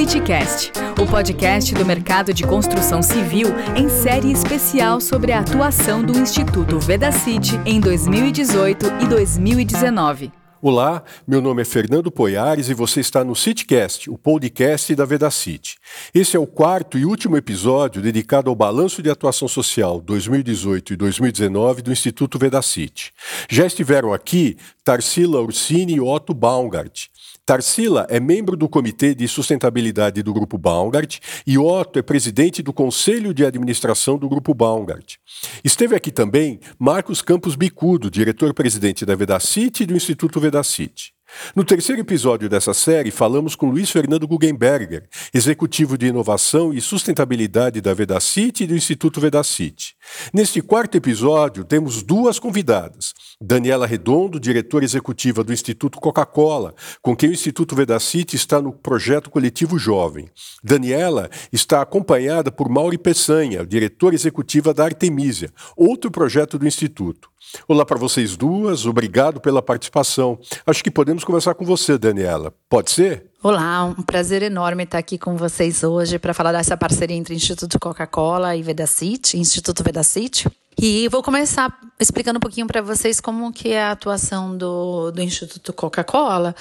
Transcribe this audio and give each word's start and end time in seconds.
CityCast, 0.00 0.72
o 0.98 1.06
podcast 1.06 1.74
do 1.74 1.84
mercado 1.84 2.32
de 2.32 2.42
construção 2.42 3.02
civil 3.02 3.48
em 3.76 3.86
série 3.90 4.32
especial 4.32 4.98
sobre 4.98 5.30
a 5.30 5.40
atuação 5.40 6.02
do 6.02 6.18
Instituto 6.18 6.80
Vedacity 6.80 7.60
em 7.66 7.78
2018 7.78 8.86
e 9.02 9.06
2019. 9.06 10.32
Olá, 10.62 11.02
meu 11.26 11.42
nome 11.42 11.60
é 11.60 11.64
Fernando 11.66 12.10
Poiares 12.10 12.70
e 12.70 12.74
você 12.74 13.00
está 13.00 13.22
no 13.22 13.36
CityCast, 13.36 14.08
o 14.08 14.16
podcast 14.16 14.94
da 14.94 15.04
Vedacity. 15.04 15.76
Esse 16.14 16.34
é 16.34 16.40
o 16.40 16.46
quarto 16.46 16.96
e 16.96 17.04
último 17.04 17.36
episódio 17.36 18.00
dedicado 18.00 18.48
ao 18.48 18.56
balanço 18.56 19.02
de 19.02 19.10
atuação 19.10 19.48
social 19.48 20.00
2018 20.00 20.94
e 20.94 20.96
2019 20.96 21.82
do 21.82 21.92
Instituto 21.92 22.38
Vedacity. 22.38 23.12
Já 23.50 23.66
estiveram 23.66 24.14
aqui 24.14 24.56
Tarsila 24.82 25.42
Ursini 25.42 25.96
e 25.96 26.00
Otto 26.00 26.32
Baumgart. 26.32 27.08
Tarsila 27.50 28.06
é 28.08 28.20
membro 28.20 28.56
do 28.56 28.68
Comitê 28.68 29.12
de 29.12 29.26
Sustentabilidade 29.26 30.22
do 30.22 30.32
Grupo 30.32 30.56
Baumgart 30.56 31.18
e 31.44 31.58
Otto 31.58 31.98
é 31.98 32.02
presidente 32.02 32.62
do 32.62 32.72
Conselho 32.72 33.34
de 33.34 33.44
Administração 33.44 34.16
do 34.16 34.28
Grupo 34.28 34.54
Baumgart. 34.54 35.16
Esteve 35.64 35.96
aqui 35.96 36.12
também 36.12 36.60
Marcos 36.78 37.20
Campos 37.20 37.56
Bicudo, 37.56 38.08
diretor-presidente 38.08 39.04
da 39.04 39.16
Vedacity 39.16 39.82
e 39.82 39.86
do 39.86 39.96
Instituto 39.96 40.38
Vedacity. 40.38 41.12
No 41.54 41.64
terceiro 41.64 42.00
episódio 42.00 42.48
dessa 42.48 42.74
série, 42.74 43.10
falamos 43.10 43.54
com 43.54 43.70
Luiz 43.70 43.90
Fernando 43.90 44.26
Guggenberger, 44.26 45.08
executivo 45.32 45.96
de 45.96 46.06
inovação 46.06 46.72
e 46.72 46.80
sustentabilidade 46.80 47.80
da 47.80 47.94
Vedacity 47.94 48.64
e 48.64 48.66
do 48.66 48.76
Instituto 48.76 49.20
Vedacity. 49.20 49.94
Neste 50.32 50.60
quarto 50.60 50.96
episódio, 50.96 51.64
temos 51.64 52.02
duas 52.02 52.38
convidadas. 52.38 53.14
Daniela 53.40 53.86
Redondo, 53.86 54.38
diretora 54.38 54.84
executiva 54.84 55.42
do 55.42 55.52
Instituto 55.52 55.98
Coca-Cola, 55.98 56.74
com 57.00 57.16
quem 57.16 57.30
o 57.30 57.32
Instituto 57.32 57.74
Vedacity 57.74 58.36
está 58.36 58.60
no 58.60 58.72
projeto 58.72 59.30
coletivo 59.30 59.78
Jovem. 59.78 60.28
Daniela 60.62 61.30
está 61.52 61.80
acompanhada 61.80 62.52
por 62.52 62.68
Mauri 62.68 62.98
Peçanha, 62.98 63.64
diretora 63.64 64.14
executiva 64.14 64.74
da 64.74 64.84
Artemisia, 64.84 65.50
outro 65.76 66.10
projeto 66.10 66.58
do 66.58 66.66
Instituto. 66.66 67.30
Olá 67.66 67.86
para 67.86 67.98
vocês 67.98 68.36
duas, 68.36 68.84
obrigado 68.84 69.40
pela 69.40 69.62
participação. 69.62 70.38
Acho 70.66 70.84
que 70.84 70.90
podemos 70.90 71.19
conversar 71.26 71.54
com 71.54 71.64
você, 71.64 71.98
Daniela. 71.98 72.52
Pode 72.68 72.90
ser? 72.90 73.26
Olá, 73.42 73.84
um 73.84 74.02
prazer 74.02 74.42
enorme 74.42 74.82
estar 74.84 74.98
aqui 74.98 75.16
com 75.16 75.36
vocês 75.36 75.82
hoje 75.82 76.18
para 76.18 76.34
falar 76.34 76.52
dessa 76.52 76.76
parceria 76.76 77.16
entre 77.16 77.34
Instituto 77.34 77.78
Coca-Cola 77.78 78.54
e 78.54 78.62
Vedacity, 78.62 79.38
Instituto 79.38 79.82
Vedacity. 79.82 80.48
E 80.78 81.08
vou 81.08 81.22
começar 81.22 81.78
explicando 81.98 82.38
um 82.38 82.40
pouquinho 82.40 82.66
para 82.66 82.80
vocês 82.80 83.20
como 83.20 83.52
que 83.52 83.70
é 83.70 83.82
a 83.82 83.90
atuação 83.90 84.56
do, 84.56 85.10
do 85.10 85.20
Instituto 85.20 85.72
Coca-Cola 85.72 86.54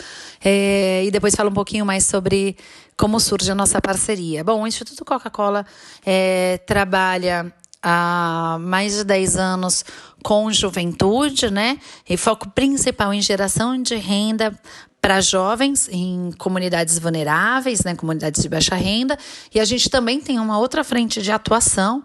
é, 0.43 1.05
e 1.05 1.11
depois 1.11 1.35
falo 1.35 1.49
um 1.49 1.53
pouquinho 1.53 1.85
mais 1.85 2.05
sobre 2.05 2.57
como 2.97 3.17
surge 3.19 3.49
a 3.49 3.55
nossa 3.55 3.79
parceria. 3.81 4.43
Bom, 4.43 4.63
o 4.63 4.67
Instituto 4.67 5.05
Coca-Cola 5.05 5.65
é, 6.05 6.57
trabalha 6.65 7.53
há 7.81 8.57
mais 8.59 8.95
de 8.95 9.03
10 9.03 9.37
anos 9.37 9.85
com 10.23 10.51
juventude, 10.51 11.49
né? 11.49 11.77
E 12.07 12.17
foco 12.17 12.49
principal 12.49 13.13
em 13.13 13.21
geração 13.21 13.81
de 13.81 13.95
renda 13.95 14.53
para 15.01 15.21
jovens 15.21 15.87
em 15.91 16.31
comunidades 16.37 16.99
vulneráveis, 16.99 17.83
né, 17.83 17.95
comunidades 17.95 18.41
de 18.41 18.49
baixa 18.49 18.75
renda, 18.75 19.17
e 19.53 19.59
a 19.59 19.65
gente 19.65 19.89
também 19.89 20.19
tem 20.19 20.39
uma 20.39 20.59
outra 20.59 20.83
frente 20.83 21.21
de 21.21 21.31
atuação 21.31 22.03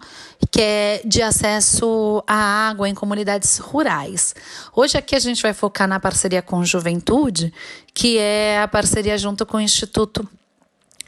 que 0.51 0.61
é 0.61 1.03
de 1.05 1.21
acesso 1.21 2.23
à 2.27 2.69
água 2.69 2.89
em 2.89 2.95
comunidades 2.95 3.59
rurais. 3.59 4.35
Hoje 4.75 4.97
aqui 4.97 5.17
a 5.17 5.19
gente 5.19 5.43
vai 5.43 5.53
focar 5.53 5.89
na 5.89 5.99
parceria 5.99 6.41
com 6.41 6.65
Juventude, 6.65 7.53
que 7.93 8.17
é 8.19 8.63
a 8.63 8.69
parceria 8.69 9.19
junto 9.19 9.45
com 9.45 9.57
o 9.57 9.61
Instituto 9.61 10.29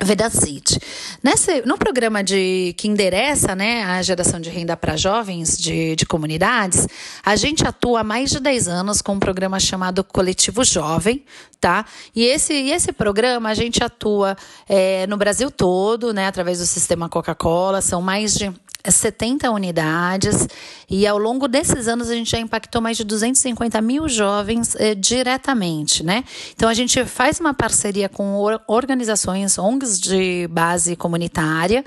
Vedacity. 0.02 0.78
Nesse, 1.22 1.62
no 1.62 1.78
programa 1.78 2.22
de 2.22 2.74
que 2.76 2.86
endereça 2.86 3.54
né, 3.54 3.82
a 3.84 4.02
geração 4.02 4.38
de 4.38 4.50
renda 4.50 4.76
para 4.76 4.96
jovens 4.96 5.56
de, 5.56 5.96
de 5.96 6.04
comunidades, 6.04 6.86
a 7.24 7.34
gente 7.34 7.66
atua 7.66 8.00
há 8.00 8.04
mais 8.04 8.30
de 8.30 8.38
10 8.38 8.68
anos 8.68 9.00
com 9.00 9.14
um 9.14 9.18
programa 9.18 9.58
chamado 9.58 10.04
Coletivo 10.04 10.64
Jovem, 10.64 11.24
tá? 11.60 11.86
E 12.14 12.24
esse, 12.24 12.52
e 12.52 12.72
esse 12.72 12.92
programa 12.92 13.48
a 13.48 13.54
gente 13.54 13.82
atua 13.82 14.36
é, 14.68 15.06
no 15.06 15.16
Brasil 15.16 15.50
todo, 15.50 16.12
né, 16.12 16.26
através 16.26 16.58
do 16.58 16.66
sistema 16.66 17.08
Coca-Cola, 17.08 17.80
são 17.80 18.02
mais 18.02 18.34
de 18.34 18.52
70 18.90 19.50
unidades 19.50 20.46
e 20.88 21.06
ao 21.06 21.18
longo 21.18 21.48
desses 21.48 21.88
anos 21.88 22.08
a 22.10 22.14
gente 22.14 22.30
já 22.30 22.38
impactou 22.38 22.80
mais 22.80 22.96
de 22.96 23.04
250 23.04 23.80
mil 23.80 24.08
jovens 24.08 24.76
eh, 24.76 24.94
diretamente, 24.94 26.04
né? 26.04 26.24
Então 26.54 26.68
a 26.68 26.74
gente 26.74 27.04
faz 27.04 27.40
uma 27.40 27.52
parceria 27.52 28.08
com 28.08 28.44
organizações, 28.68 29.58
ONGs 29.58 29.98
de 29.98 30.46
base 30.48 30.94
comunitária 30.94 31.84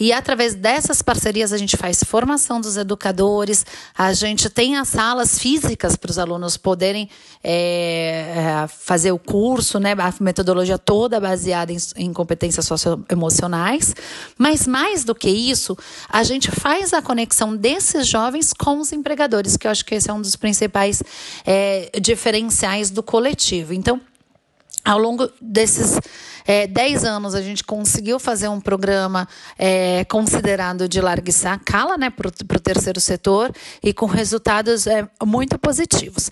e 0.00 0.12
através 0.12 0.54
dessas 0.54 1.02
parcerias 1.02 1.52
a 1.52 1.58
gente 1.58 1.76
faz 1.76 2.02
formação 2.02 2.60
dos 2.60 2.76
educadores, 2.76 3.66
a 3.96 4.12
gente 4.12 4.48
tem 4.48 4.76
as 4.76 4.88
salas 4.88 5.38
físicas 5.38 5.96
para 5.96 6.10
os 6.10 6.18
alunos 6.18 6.56
poderem 6.56 7.10
é, 7.42 8.64
fazer 8.68 9.12
o 9.12 9.18
curso, 9.18 9.78
né? 9.78 9.92
A 9.92 10.14
metodologia 10.20 10.78
toda 10.78 11.20
baseada 11.20 11.72
em, 11.72 11.78
em 11.96 12.12
competências 12.12 12.64
socioemocionais, 12.66 13.94
mas 14.38 14.66
mais 14.66 15.04
do 15.04 15.14
que 15.14 15.28
isso, 15.28 15.76
a 16.08 16.22
gente 16.22 16.37
gente 16.38 16.52
faz 16.52 16.92
a 16.92 17.02
conexão 17.02 17.56
desses 17.56 18.06
jovens 18.06 18.52
com 18.52 18.78
os 18.78 18.92
empregadores, 18.92 19.56
que 19.56 19.66
eu 19.66 19.70
acho 19.70 19.84
que 19.84 19.96
esse 19.96 20.08
é 20.08 20.12
um 20.12 20.22
dos 20.22 20.36
principais 20.36 21.02
é, 21.44 21.90
diferenciais 22.00 22.90
do 22.90 23.02
coletivo. 23.02 23.74
Então, 23.74 24.00
ao 24.84 24.98
longo 24.98 25.28
desses 25.42 25.98
é, 26.46 26.66
10 26.68 27.04
anos, 27.04 27.34
a 27.34 27.42
gente 27.42 27.64
conseguiu 27.64 28.20
fazer 28.20 28.48
um 28.48 28.60
programa 28.60 29.28
é, 29.58 30.04
considerado 30.04 30.88
de 30.88 31.00
larga 31.00 31.28
escala 31.28 31.98
né, 31.98 32.08
para 32.08 32.28
o 32.28 32.60
terceiro 32.60 33.00
setor 33.00 33.52
e 33.82 33.92
com 33.92 34.06
resultados 34.06 34.86
é, 34.86 35.06
muito 35.24 35.58
positivos. 35.58 36.30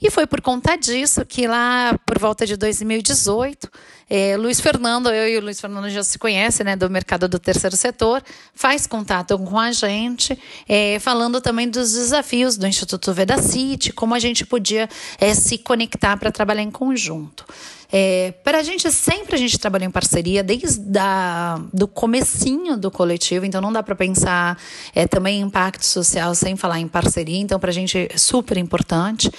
E 0.00 0.10
foi 0.10 0.26
por 0.26 0.40
conta 0.40 0.74
disso 0.76 1.24
que 1.24 1.46
lá 1.46 1.96
por 2.04 2.18
volta 2.18 2.44
de 2.44 2.56
2018, 2.56 3.70
é, 4.14 4.36
Luiz 4.36 4.60
Fernando, 4.60 5.08
eu 5.08 5.26
e 5.26 5.38
o 5.38 5.40
Luiz 5.40 5.58
Fernando 5.58 5.88
já 5.88 6.04
se 6.04 6.18
conhecem, 6.18 6.66
né, 6.66 6.76
do 6.76 6.90
mercado 6.90 7.26
do 7.26 7.38
terceiro 7.38 7.74
setor, 7.74 8.22
faz 8.54 8.86
contato 8.86 9.38
com 9.38 9.58
a 9.58 9.72
gente, 9.72 10.38
é, 10.68 10.98
falando 10.98 11.40
também 11.40 11.66
dos 11.66 11.94
desafios 11.94 12.58
do 12.58 12.66
Instituto 12.66 13.10
Vedacity, 13.14 13.90
como 13.90 14.14
a 14.14 14.18
gente 14.18 14.44
podia 14.44 14.86
é, 15.18 15.32
se 15.32 15.56
conectar 15.56 16.18
para 16.18 16.30
trabalhar 16.30 16.60
em 16.60 16.70
conjunto. 16.70 17.42
É, 17.90 18.34
para 18.44 18.58
a 18.58 18.62
gente, 18.62 18.90
sempre 18.90 19.34
a 19.34 19.38
gente 19.38 19.58
trabalhou 19.58 19.88
em 19.88 19.90
parceria, 19.90 20.42
desde 20.42 20.98
a, 20.98 21.58
do 21.72 21.88
comecinho 21.88 22.76
do 22.76 22.90
coletivo, 22.90 23.46
então 23.46 23.62
não 23.62 23.72
dá 23.72 23.82
para 23.82 23.94
pensar 23.94 24.58
é, 24.94 25.06
também 25.06 25.40
impacto 25.40 25.86
social 25.86 26.34
sem 26.34 26.54
falar 26.54 26.78
em 26.80 26.88
parceria, 26.88 27.38
então 27.38 27.58
para 27.58 27.70
a 27.70 27.74
gente 27.74 28.10
é 28.12 28.18
super 28.18 28.58
importante. 28.58 29.30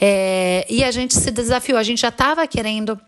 É, 0.00 0.66
e 0.70 0.82
a 0.82 0.90
gente 0.90 1.12
se 1.12 1.30
desafiou, 1.30 1.78
a 1.78 1.82
gente 1.82 2.00
já 2.00 2.08
estava 2.08 2.46
querendo 2.46 2.98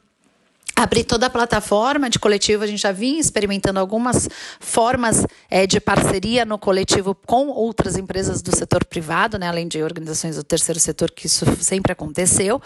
abrir 0.77 1.05
toda 1.05 1.27
a 1.27 1.31
plataforma 1.31 2.11
de 2.11 2.19
coletivo. 2.19 2.65
A 2.65 2.67
gente 2.67 2.83
já 2.83 2.93
vinha 2.93 3.21
experimentando 3.21 3.79
algumas 3.79 4.29
formas 4.59 5.25
é, 5.49 5.67
de 5.67 5.81
parceria 5.81 6.45
no 6.45 6.59
coletivo 6.59 7.15
com 7.27 7.49
outras 7.49 7.97
empresas 7.97 8.43
do 8.43 8.55
setor 8.55 8.85
privado, 8.85 9.39
né, 9.39 9.49
além 9.49 9.69
de 9.69 9.83
organizações 9.83 10.37
do 10.37 10.45
terceiro 10.45 10.81
setor, 10.81 11.11
que 11.11 11.27
isso 11.27 11.45
sempre 11.61 11.93
aconteceu. 11.93 12.61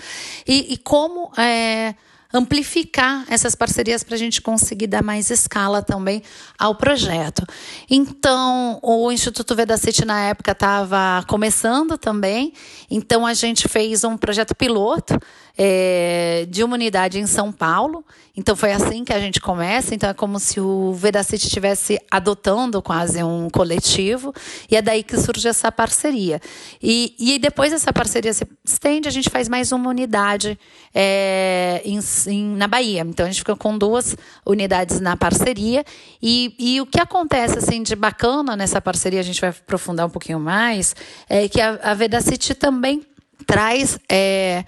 E, 0.46 0.72
e 0.72 0.76
como 0.78 1.30
é, 1.36 1.94
amplificar 2.32 3.24
essas 3.28 3.54
parcerias 3.54 4.02
para 4.02 4.14
a 4.14 4.18
gente 4.18 4.42
conseguir 4.42 4.86
dar 4.86 5.02
mais 5.02 5.30
escala 5.30 5.82
também 5.82 6.22
ao 6.58 6.74
projeto. 6.74 7.42
Então, 7.88 8.78
o 8.82 9.10
Instituto 9.10 9.54
Vedacity 9.54 10.04
na 10.04 10.20
época 10.20 10.52
estava 10.52 11.24
começando 11.26 11.96
também, 11.96 12.52
então 12.90 13.26
a 13.26 13.32
gente 13.32 13.66
fez 13.66 14.04
um 14.04 14.16
projeto 14.16 14.54
piloto 14.54 15.18
é, 15.60 16.46
de 16.48 16.62
uma 16.62 16.74
unidade 16.74 17.18
em 17.18 17.26
São 17.26 17.50
Paulo. 17.50 18.04
Então 18.36 18.54
foi 18.54 18.70
assim 18.70 19.04
que 19.04 19.12
a 19.12 19.18
gente 19.18 19.40
começa. 19.40 19.92
Então 19.92 20.08
é 20.08 20.14
como 20.14 20.38
se 20.38 20.60
o 20.60 20.92
Vedacity 20.92 21.48
estivesse 21.48 22.00
adotando 22.08 22.80
quase 22.80 23.20
um 23.24 23.50
coletivo 23.50 24.32
e 24.70 24.76
é 24.76 24.80
daí 24.80 25.02
que 25.02 25.18
surge 25.18 25.48
essa 25.48 25.72
parceria. 25.72 26.40
E, 26.80 27.12
e 27.18 27.38
depois 27.40 27.72
essa 27.72 27.92
parceria 27.92 28.32
se 28.32 28.46
estende, 28.64 29.08
a 29.08 29.10
gente 29.10 29.28
faz 29.28 29.48
mais 29.48 29.72
uma 29.72 29.90
unidade 29.90 30.56
é, 30.94 31.82
em, 31.84 31.98
em, 32.28 32.44
na 32.54 32.68
Bahia. 32.68 33.00
Então 33.00 33.26
a 33.26 33.28
gente 33.28 33.40
fica 33.40 33.56
com 33.56 33.76
duas 33.76 34.16
unidades 34.46 35.00
na 35.00 35.16
parceria 35.16 35.84
e, 36.22 36.54
e 36.56 36.80
o 36.80 36.86
que 36.86 37.00
acontece 37.00 37.58
assim 37.58 37.82
de 37.82 37.96
bacana 37.96 38.54
nessa 38.54 38.80
parceria, 38.80 39.18
a 39.18 39.24
gente 39.24 39.40
vai 39.40 39.50
aprofundar 39.50 40.06
um 40.06 40.10
pouquinho 40.10 40.38
mais, 40.38 40.94
é 41.28 41.48
que 41.48 41.60
a, 41.60 41.80
a 41.82 41.94
Vedacity 41.94 42.54
também 42.54 43.04
traz 43.44 43.98
é, 44.08 44.64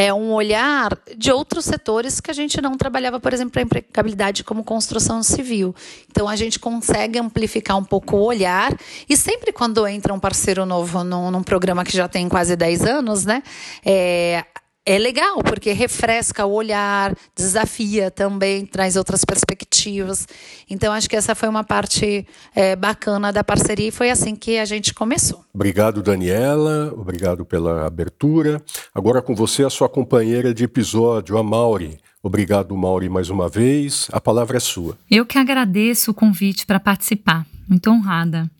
é 0.00 0.14
um 0.14 0.32
olhar 0.32 0.98
de 1.14 1.30
outros 1.30 1.66
setores 1.66 2.20
que 2.20 2.30
a 2.30 2.34
gente 2.34 2.58
não 2.62 2.74
trabalhava, 2.74 3.20
por 3.20 3.34
exemplo, 3.34 3.58
a 3.58 3.62
empregabilidade 3.62 4.42
como 4.42 4.64
construção 4.64 5.22
civil. 5.22 5.74
Então 6.10 6.26
a 6.26 6.34
gente 6.36 6.58
consegue 6.58 7.18
amplificar 7.18 7.76
um 7.76 7.84
pouco 7.84 8.16
o 8.16 8.24
olhar 8.24 8.74
e 9.06 9.14
sempre 9.14 9.52
quando 9.52 9.86
entra 9.86 10.14
um 10.14 10.18
parceiro 10.18 10.64
novo 10.64 11.04
num, 11.04 11.30
num 11.30 11.42
programa 11.42 11.84
que 11.84 11.94
já 11.94 12.08
tem 12.08 12.30
quase 12.30 12.56
10 12.56 12.84
anos, 12.86 13.26
né? 13.26 13.42
É, 13.84 14.42
é 14.84 14.98
legal, 14.98 15.42
porque 15.42 15.72
refresca 15.72 16.46
o 16.46 16.52
olhar, 16.52 17.14
desafia 17.36 18.10
também, 18.10 18.64
traz 18.64 18.96
outras 18.96 19.24
perspectivas. 19.24 20.26
Então, 20.68 20.92
acho 20.92 21.08
que 21.08 21.16
essa 21.16 21.34
foi 21.34 21.48
uma 21.48 21.62
parte 21.62 22.26
é, 22.54 22.74
bacana 22.74 23.32
da 23.32 23.44
parceria 23.44 23.88
e 23.88 23.92
foi 23.92 24.10
assim 24.10 24.34
que 24.34 24.58
a 24.58 24.64
gente 24.64 24.94
começou. 24.94 25.44
Obrigado, 25.54 26.02
Daniela. 26.02 26.92
Obrigado 26.96 27.44
pela 27.44 27.86
abertura. 27.86 28.62
Agora 28.94 29.20
com 29.20 29.34
você, 29.34 29.64
a 29.64 29.70
sua 29.70 29.88
companheira 29.88 30.54
de 30.54 30.64
episódio, 30.64 31.36
a 31.36 31.42
Mauri. 31.42 31.98
Obrigado, 32.22 32.76
Mauri, 32.76 33.08
mais 33.08 33.30
uma 33.30 33.48
vez. 33.48 34.08
A 34.12 34.20
palavra 34.20 34.56
é 34.56 34.60
sua. 34.60 34.96
Eu 35.10 35.24
que 35.24 35.38
agradeço 35.38 36.10
o 36.10 36.14
convite 36.14 36.66
para 36.66 36.78
participar. 36.78 37.46
Muito 37.68 37.90
honrada. 37.90 38.50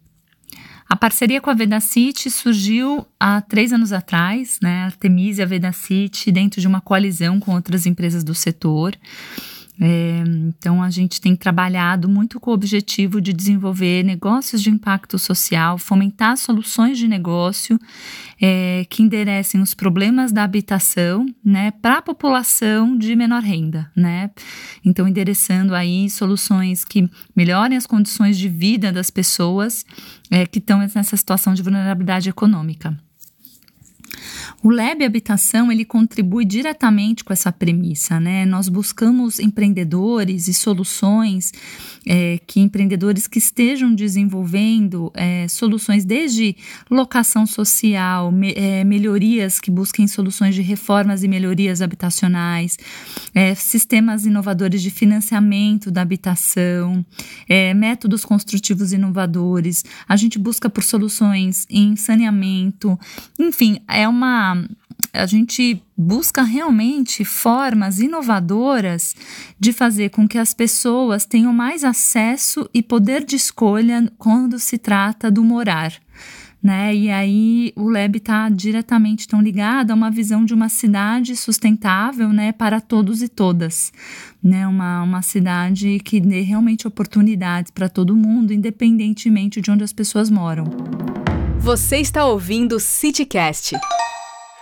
A 0.90 0.96
parceria 0.96 1.40
com 1.40 1.48
a 1.48 1.54
Vedacity 1.54 2.28
surgiu 2.28 3.06
há 3.18 3.40
três 3.40 3.72
anos 3.72 3.92
atrás, 3.92 4.58
né? 4.60 4.82
A 4.82 4.86
Artemisia 4.86 5.46
Vedacity, 5.46 6.32
dentro 6.32 6.60
de 6.60 6.66
uma 6.66 6.80
coalizão 6.80 7.38
com 7.38 7.54
outras 7.54 7.86
empresas 7.86 8.24
do 8.24 8.34
setor. 8.34 8.96
É, 9.82 10.22
então, 10.46 10.82
a 10.82 10.90
gente 10.90 11.22
tem 11.22 11.34
trabalhado 11.34 12.06
muito 12.06 12.38
com 12.38 12.50
o 12.50 12.54
objetivo 12.54 13.18
de 13.18 13.32
desenvolver 13.32 14.02
negócios 14.02 14.60
de 14.62 14.68
impacto 14.68 15.18
social, 15.18 15.78
fomentar 15.78 16.36
soluções 16.36 16.98
de 16.98 17.08
negócio 17.08 17.78
é, 18.38 18.84
que 18.90 19.02
enderecem 19.02 19.62
os 19.62 19.72
problemas 19.72 20.32
da 20.32 20.44
habitação 20.44 21.24
né, 21.42 21.70
para 21.70 21.98
a 21.98 22.02
população 22.02 22.96
de 22.98 23.16
menor 23.16 23.42
renda. 23.42 23.90
Né? 23.96 24.30
Então, 24.84 25.08
endereçando 25.08 25.74
aí 25.74 26.10
soluções 26.10 26.84
que 26.84 27.08
melhorem 27.34 27.78
as 27.78 27.86
condições 27.86 28.36
de 28.36 28.50
vida 28.50 28.92
das 28.92 29.10
pessoas 29.10 29.86
é, 30.30 30.46
que 30.46 30.58
estão 30.58 30.80
nessa 30.80 31.16
situação 31.16 31.54
de 31.54 31.62
vulnerabilidade 31.62 32.28
econômica. 32.28 32.94
O 34.62 34.70
Lab 34.70 35.04
Habitação 35.04 35.70
ele 35.70 35.84
contribui 35.84 36.44
diretamente 36.44 37.24
com 37.24 37.32
essa 37.32 37.50
premissa, 37.50 38.20
né? 38.20 38.44
Nós 38.44 38.68
buscamos 38.68 39.38
empreendedores 39.38 40.48
e 40.48 40.54
soluções 40.54 41.52
é, 42.06 42.38
que 42.46 42.60
empreendedores 42.60 43.26
que 43.26 43.38
estejam 43.38 43.94
desenvolvendo 43.94 45.10
é, 45.14 45.46
soluções 45.48 46.04
desde 46.04 46.56
locação 46.90 47.46
social, 47.46 48.30
me, 48.30 48.52
é, 48.56 48.84
melhorias 48.84 49.58
que 49.58 49.70
busquem 49.70 50.06
soluções 50.06 50.54
de 50.54 50.62
reformas 50.62 51.22
e 51.22 51.28
melhorias 51.28 51.82
habitacionais, 51.82 52.78
é, 53.34 53.54
sistemas 53.54 54.26
inovadores 54.26 54.82
de 54.82 54.90
financiamento 54.90 55.90
da 55.90 56.02
habitação, 56.02 57.04
é, 57.48 57.72
métodos 57.74 58.24
construtivos 58.24 58.92
inovadores. 58.92 59.84
A 60.08 60.16
gente 60.16 60.38
busca 60.38 60.68
por 60.68 60.82
soluções 60.82 61.66
em 61.68 61.96
saneamento, 61.96 62.98
enfim, 63.38 63.78
é 63.88 64.08
uma 64.08 64.19
a 65.12 65.26
gente 65.26 65.82
busca 65.96 66.42
realmente 66.42 67.24
formas 67.24 68.00
inovadoras 68.00 69.14
de 69.58 69.72
fazer 69.72 70.10
com 70.10 70.26
que 70.26 70.38
as 70.38 70.54
pessoas 70.54 71.24
tenham 71.24 71.52
mais 71.52 71.84
acesso 71.84 72.68
e 72.72 72.82
poder 72.82 73.24
de 73.24 73.36
escolha 73.36 74.10
quando 74.18 74.58
se 74.58 74.78
trata 74.78 75.30
do 75.30 75.42
morar. 75.42 75.92
Né? 76.62 76.94
E 76.94 77.10
aí 77.10 77.72
o 77.74 77.88
Leb 77.88 78.16
está 78.16 78.48
diretamente 78.50 79.26
tão 79.26 79.40
ligado 79.40 79.92
a 79.92 79.94
uma 79.94 80.10
visão 80.10 80.44
de 80.44 80.52
uma 80.52 80.68
cidade 80.68 81.34
sustentável 81.34 82.28
né, 82.28 82.52
para 82.52 82.80
todos 82.82 83.22
e 83.22 83.28
todas. 83.28 83.90
Né? 84.42 84.66
Uma, 84.66 85.02
uma 85.02 85.22
cidade 85.22 85.98
que 86.00 86.20
dê 86.20 86.42
realmente 86.42 86.86
oportunidades 86.86 87.70
para 87.70 87.88
todo 87.88 88.14
mundo, 88.14 88.52
independentemente 88.52 89.60
de 89.60 89.70
onde 89.70 89.84
as 89.84 89.92
pessoas 89.92 90.28
moram. 90.28 90.64
Você 91.70 91.98
está 91.98 92.26
ouvindo 92.26 92.74
o 92.74 92.80
CityCast. 92.80 93.76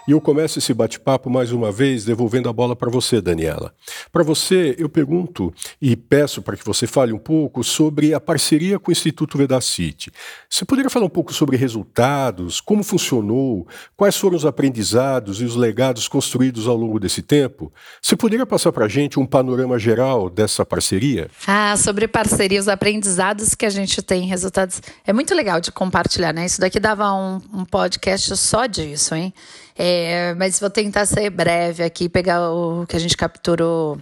E 0.09 0.11
eu 0.11 0.23
começo 0.23 0.59
esse 0.59 0.73
bate-papo 0.73 1.29
mais 1.29 1.53
uma 1.53 1.71
vez 1.71 2.03
devolvendo 2.03 2.49
a 2.49 2.53
bola 2.53 2.75
para 2.75 2.89
você, 2.89 3.21
Daniela. 3.21 3.75
Para 4.11 4.23
você, 4.25 4.75
eu 4.79 4.89
pergunto 4.89 5.53
e 5.83 5.95
peço 5.95 6.41
para 6.41 6.57
que 6.57 6.65
você 6.65 6.87
fale 6.87 7.13
um 7.13 7.19
pouco 7.19 7.63
sobre 7.63 8.15
a 8.15 8.19
parceria 8.19 8.79
com 8.79 8.91
o 8.91 8.93
Instituto 8.93 9.37
Vedacity. 9.37 10.11
Você 10.49 10.65
poderia 10.65 10.89
falar 10.89 11.05
um 11.05 11.11
pouco 11.11 11.35
sobre 11.35 11.59
resultados, 11.59 12.59
como 12.59 12.83
funcionou, 12.83 13.69
quais 13.95 14.17
foram 14.17 14.35
os 14.35 14.47
aprendizados 14.47 15.43
e 15.43 15.45
os 15.45 15.55
legados 15.55 16.09
construídos 16.09 16.67
ao 16.67 16.75
longo 16.75 16.99
desse 16.99 17.21
tempo? 17.21 17.71
Você 18.01 18.17
poderia 18.17 18.47
passar 18.47 18.73
para 18.73 18.87
a 18.87 18.89
gente 18.89 19.21
um 19.21 19.27
panorama 19.27 19.79
geral 19.79 20.31
dessa 20.31 20.65
parceria? 20.65 21.29
Ah, 21.47 21.77
sobre 21.77 22.09
parceria, 22.09 22.59
os 22.59 22.69
aprendizados 22.69 23.55
que 23.55 23.67
a 23.67 23.71
gente 23.71 24.01
tem, 24.01 24.27
resultados. 24.27 24.81
É 25.07 25.13
muito 25.13 25.35
legal 25.35 25.61
de 25.61 25.71
compartilhar, 25.71 26.33
né? 26.33 26.47
Isso 26.47 26.63
daqui 26.63 26.81
dava 26.81 27.13
um, 27.13 27.43
um 27.53 27.65
podcast 27.67 28.35
só 28.39 28.65
disso, 28.65 29.15
hein? 29.15 29.35
É, 29.81 30.35
mas 30.35 30.59
vou 30.59 30.69
tentar 30.69 31.07
ser 31.07 31.31
breve 31.31 31.85
aqui, 31.85 32.09
pegar 32.09 32.51
o 32.51 32.85
que 32.85 32.97
a 32.97 32.99
gente 32.99 33.17
capturou 33.17 33.97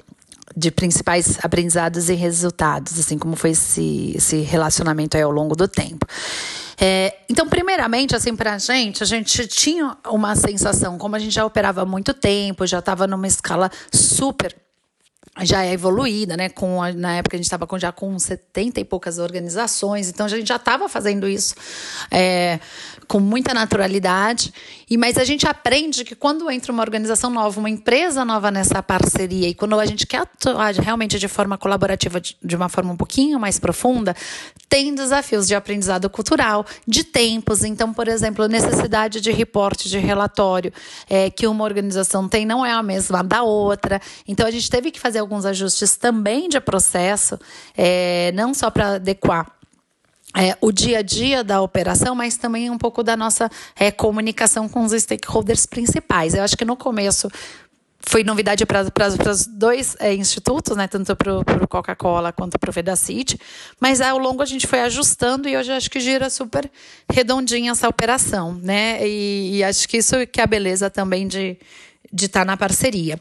de 0.56 0.70
principais 0.70 1.38
aprendizados 1.42 2.08
e 2.08 2.14
resultados, 2.14 2.98
assim 2.98 3.18
como 3.18 3.36
foi 3.36 3.50
esse, 3.50 4.14
esse 4.16 4.40
relacionamento 4.40 5.18
ao 5.18 5.30
longo 5.30 5.54
do 5.54 5.68
tempo. 5.68 6.06
É, 6.80 7.18
então, 7.28 7.46
primeiramente, 7.46 8.16
assim, 8.16 8.34
pra 8.34 8.56
gente, 8.56 9.02
a 9.02 9.06
gente 9.06 9.46
tinha 9.46 9.96
uma 10.06 10.34
sensação, 10.34 10.96
como 10.96 11.14
a 11.14 11.18
gente 11.18 11.34
já 11.34 11.44
operava 11.44 11.82
há 11.82 11.86
muito 11.86 12.14
tempo, 12.14 12.66
já 12.66 12.78
estava 12.78 13.06
numa 13.06 13.26
escala 13.26 13.70
super 13.92 14.54
já 15.42 15.64
é 15.64 15.72
evoluída, 15.72 16.36
né? 16.36 16.48
Com 16.48 16.82
a, 16.82 16.92
na 16.92 17.16
época 17.16 17.36
a 17.36 17.38
gente 17.38 17.44
estava 17.44 17.66
com, 17.66 17.78
já 17.78 17.92
com 17.92 18.18
70 18.18 18.80
e 18.80 18.84
poucas 18.84 19.18
organizações, 19.18 20.08
então 20.08 20.26
a 20.26 20.28
gente 20.28 20.48
já 20.48 20.56
estava 20.56 20.88
fazendo 20.88 21.28
isso 21.28 21.54
é, 22.10 22.58
com 23.06 23.20
muita 23.20 23.52
naturalidade. 23.52 24.52
E 24.88 24.96
mas 24.96 25.18
a 25.18 25.24
gente 25.24 25.46
aprende 25.46 26.04
que 26.04 26.14
quando 26.14 26.50
entra 26.50 26.72
uma 26.72 26.82
organização 26.82 27.30
nova, 27.30 27.58
uma 27.58 27.68
empresa 27.68 28.24
nova 28.24 28.50
nessa 28.50 28.82
parceria, 28.82 29.48
e 29.48 29.54
quando 29.54 29.78
a 29.78 29.86
gente 29.86 30.06
quer 30.06 30.18
atuar 30.18 30.72
realmente 30.74 31.18
de 31.18 31.28
forma 31.28 31.58
colaborativa, 31.58 32.20
de, 32.20 32.36
de 32.42 32.56
uma 32.56 32.68
forma 32.68 32.92
um 32.92 32.96
pouquinho 32.96 33.38
mais 33.38 33.58
profunda, 33.58 34.16
tem 34.68 34.94
desafios 34.94 35.46
de 35.46 35.54
aprendizado 35.54 36.08
cultural, 36.08 36.64
de 36.86 37.04
tempos. 37.04 37.62
Então, 37.62 37.92
por 37.92 38.08
exemplo, 38.08 38.48
necessidade 38.48 39.20
de 39.20 39.30
reporte, 39.30 39.88
de 39.88 39.98
relatório 39.98 40.72
é, 41.08 41.30
que 41.30 41.46
uma 41.46 41.64
organização 41.64 42.28
tem 42.28 42.46
não 42.46 42.64
é 42.64 42.72
a 42.72 42.82
mesma 42.82 43.22
da 43.22 43.42
outra. 43.42 44.00
Então, 44.26 44.46
a 44.46 44.50
gente 44.50 44.70
teve 44.70 44.90
que 44.90 44.98
fazer 44.98 45.18
alguns 45.26 45.44
ajustes 45.44 45.96
também 45.96 46.48
de 46.48 46.60
processo, 46.60 47.38
é, 47.76 48.30
não 48.32 48.54
só 48.54 48.70
para 48.70 48.94
adequar 48.94 49.50
é, 50.36 50.56
o 50.60 50.70
dia 50.70 50.98
a 50.98 51.02
dia 51.02 51.42
da 51.42 51.60
operação, 51.60 52.14
mas 52.14 52.36
também 52.36 52.70
um 52.70 52.78
pouco 52.78 53.02
da 53.02 53.16
nossa 53.16 53.50
é, 53.74 53.90
comunicação 53.90 54.68
com 54.68 54.84
os 54.84 54.92
stakeholders 54.92 55.66
principais. 55.66 56.34
Eu 56.34 56.42
acho 56.42 56.56
que 56.56 56.64
no 56.64 56.76
começo 56.76 57.28
foi 58.08 58.22
novidade 58.22 58.64
para 58.64 58.84
os 59.30 59.46
dois 59.46 59.96
é, 59.98 60.14
institutos, 60.14 60.76
né, 60.76 60.86
tanto 60.86 61.16
para 61.16 61.38
o 61.38 61.66
Coca-Cola 61.66 62.32
quanto 62.32 62.56
para 62.56 62.70
o 62.70 62.72
Vedacity, 62.72 63.40
mas 63.80 64.00
ao 64.00 64.18
longo 64.18 64.42
a 64.42 64.46
gente 64.46 64.66
foi 64.66 64.80
ajustando 64.80 65.48
e 65.48 65.56
hoje 65.56 65.72
acho 65.72 65.90
que 65.90 65.98
gira 65.98 66.30
super 66.30 66.70
redondinha 67.10 67.72
essa 67.72 67.88
operação, 67.88 68.54
né, 68.62 69.04
e, 69.04 69.56
e 69.56 69.64
acho 69.64 69.88
que 69.88 69.96
isso 69.96 70.24
que 70.28 70.40
é 70.40 70.44
a 70.44 70.46
beleza 70.46 70.88
também 70.88 71.26
de, 71.26 71.58
de 72.12 72.26
estar 72.26 72.40
tá 72.40 72.44
na 72.44 72.56
parceria. 72.56 73.20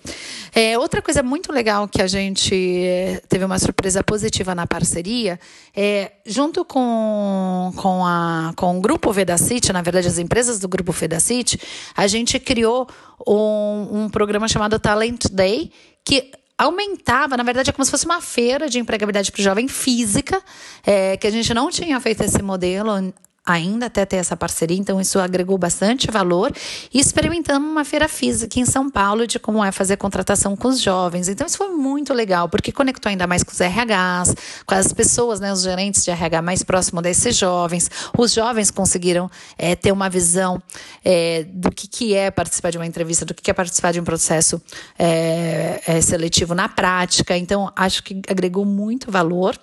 É, 0.54 0.78
outra 0.78 1.02
coisa 1.02 1.22
muito 1.22 1.52
legal 1.52 1.88
que 1.88 2.02
a 2.02 2.08
gente 2.08 2.54
é, 2.56 3.22
teve 3.28 3.44
uma 3.44 3.60
surpresa 3.60 4.04
positiva 4.04 4.56
na 4.56 4.66
parceria 4.68 5.40
é 5.76 6.12
junto 6.26 6.64
com, 6.64 7.74
com, 7.76 8.06
a, 8.06 8.54
com 8.56 8.78
o 8.78 8.82
grupo 8.82 9.12
Vedacity, 9.12 9.74
na 9.74 9.82
verdade 9.82 10.08
as 10.08 10.18
empresas 10.18 10.60
do 10.60 10.68
grupo 10.68 10.92
Vedacity, 10.92 11.60
a 11.96 12.08
gente 12.08 12.40
criou 12.40 12.88
um, 13.28 14.04
um 14.04 14.10
programa 14.10 14.48
chamado 14.48 14.80
Talent 14.80 15.26
Day 15.32 15.72
que 16.04 16.32
aumentava, 16.58 17.36
na 17.36 17.44
verdade 17.44 17.70
é 17.70 17.74
como 17.74 17.84
se 17.84 17.92
fosse 17.92 18.06
uma 18.06 18.22
feira 18.22 18.70
de 18.70 18.80
empregabilidade 18.80 19.32
para 19.32 19.40
o 19.40 19.44
jovem 19.44 19.68
física, 19.68 20.42
é, 20.86 21.18
que 21.18 21.28
a 21.28 21.32
gente 21.32 21.54
não 21.54 21.70
tinha 21.70 22.00
feito 22.00 22.24
esse 22.24 22.42
modelo 22.42 23.14
ainda 23.46 23.86
até 23.86 24.06
ter 24.06 24.16
essa 24.18 24.36
parceria, 24.36 24.78
então 24.78 25.00
isso 25.00 25.20
agregou 25.20 25.58
bastante 25.58 26.10
valor. 26.10 26.52
E 26.94 27.00
experimentamos 27.00 27.70
uma 27.70 27.86
feira 27.86 28.08
física 28.08 28.60
em 28.60 28.66
São 28.66 28.90
Paulo 28.90 29.28
de 29.28 29.38
como 29.38 29.64
é 29.64 29.72
fazer 29.72 29.98
contratação 29.98 30.56
com 30.56 30.70
os 30.70 30.82
jovens. 30.82 31.30
Então 31.30 31.46
isso 31.46 31.58
foi 31.58 31.70
muito 31.70 32.14
legal, 32.14 32.50
porque 32.50 32.72
conectou 32.72 33.10
ainda 33.10 33.28
mais 33.28 33.44
com 33.44 33.52
os 33.52 33.60
RHs, 33.60 34.36
com 34.66 34.74
as 34.74 34.92
pessoas, 34.92 35.40
né, 35.40 35.54
os 35.54 35.62
gerentes 35.62 36.04
de 36.04 36.12
RH 36.12 36.42
mais 36.42 36.64
próximo 36.64 37.02
desses 37.02 37.38
jovens. 37.38 37.90
Os 38.18 38.34
jovens 38.34 38.72
conseguiram 38.72 39.30
é, 39.58 39.76
ter 39.76 39.92
uma 39.92 40.10
visão 40.10 40.62
é, 41.04 41.44
do 41.44 41.72
que, 41.72 41.88
que 41.88 42.16
é 42.16 42.32
participar 42.32 42.72
de 42.72 42.78
uma 42.78 42.86
entrevista, 42.86 43.26
do 43.26 43.34
que, 43.34 43.44
que 43.44 43.52
é 43.52 43.54
participar 43.54 43.92
de 43.92 44.00
um 44.00 44.04
processo 44.04 44.62
é, 44.98 46.00
seletivo 46.02 46.56
na 46.56 46.68
prática. 46.68 47.38
Então 47.38 47.72
acho 47.76 48.02
que 48.04 48.22
agregou 48.28 48.66
muito 48.66 49.12
valor. 49.12 49.56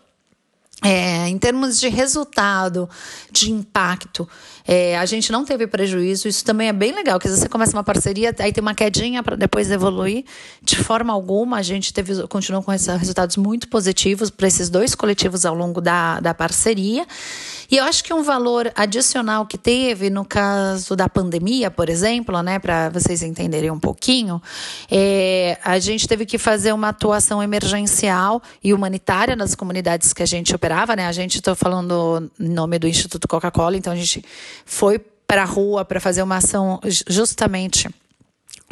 É, 0.85 1.29
em 1.29 1.39
termos 1.39 1.79
de 1.79 1.89
resultado, 1.89 2.91
de 3.31 3.53
impacto, 3.53 4.29
é, 4.67 4.99
a 4.99 5.07
gente 5.07 5.31
não 5.31 5.45
teve 5.45 5.67
prejuízo. 5.67 6.27
Isso 6.27 6.45
também 6.45 6.69
é 6.69 6.73
bem 6.73 6.93
legal, 6.93 7.19
porque 7.19 7.29
você 7.29 7.49
começa 7.49 7.73
uma 7.73 7.85
parceria, 7.85 8.35
aí 8.41 8.53
tem 8.53 8.61
uma 8.61 8.75
quedinha 8.75 9.23
para 9.23 9.37
depois 9.37 9.71
evoluir. 9.71 10.25
De 10.61 10.77
forma 10.77 11.13
alguma, 11.13 11.59
a 11.59 11.63
gente 11.63 11.93
teve, 11.93 12.27
continuou 12.27 12.65
com 12.65 12.73
resultados 12.73 13.37
muito 13.37 13.69
positivos 13.69 14.29
para 14.29 14.49
esses 14.49 14.69
dois 14.69 14.95
coletivos 14.95 15.47
ao 15.47 15.55
longo 15.55 15.81
da, 15.81 16.19
da 16.19 16.35
parceria. 16.35 17.07
E 17.73 17.79
eu 17.79 17.85
acho 17.85 18.05
que 18.05 18.13
um 18.13 18.23
valor 18.23 18.71
adicional 18.75 19.47
que 19.47 19.57
teve 19.57 20.11
no 20.11 20.27
caso 20.27 20.95
da 20.95 21.09
pandemia, 21.09 21.71
por 21.71 21.89
exemplo, 21.89 22.43
né, 22.43 22.59
para 22.59 22.91
vocês 22.91 23.23
entenderem 23.23 23.71
um 23.71 23.81
pouquinho, 23.81 24.43
é, 24.91 25.59
a 25.65 25.79
gente 25.79 26.07
teve 26.07 26.27
que 26.27 26.37
fazer 26.37 26.75
uma 26.75 26.91
atuação 26.91 27.43
emergencial 27.43 28.43
e 28.63 28.75
humanitária 28.75 29.35
nas 29.35 29.55
comunidades 29.55 30.13
que 30.13 30.23
a 30.23 30.27
gente 30.27 30.55
operava, 30.55 30.95
né? 30.95 31.07
A 31.07 31.13
gente 31.13 31.37
estou 31.37 31.55
falando 31.55 32.31
em 32.39 32.51
nome 32.51 32.79
do 32.79 32.87
Instituto 32.87 33.27
Coca-Cola, 33.27 33.75
então 33.75 33.91
a 33.91 33.97
gente 33.97 34.23
foi 34.67 34.99
para 34.99 35.41
a 35.41 35.47
rua 35.47 35.83
para 35.83 35.99
fazer 35.99 36.23
uma 36.23 36.37
ação 36.37 36.79
justamente 37.09 37.89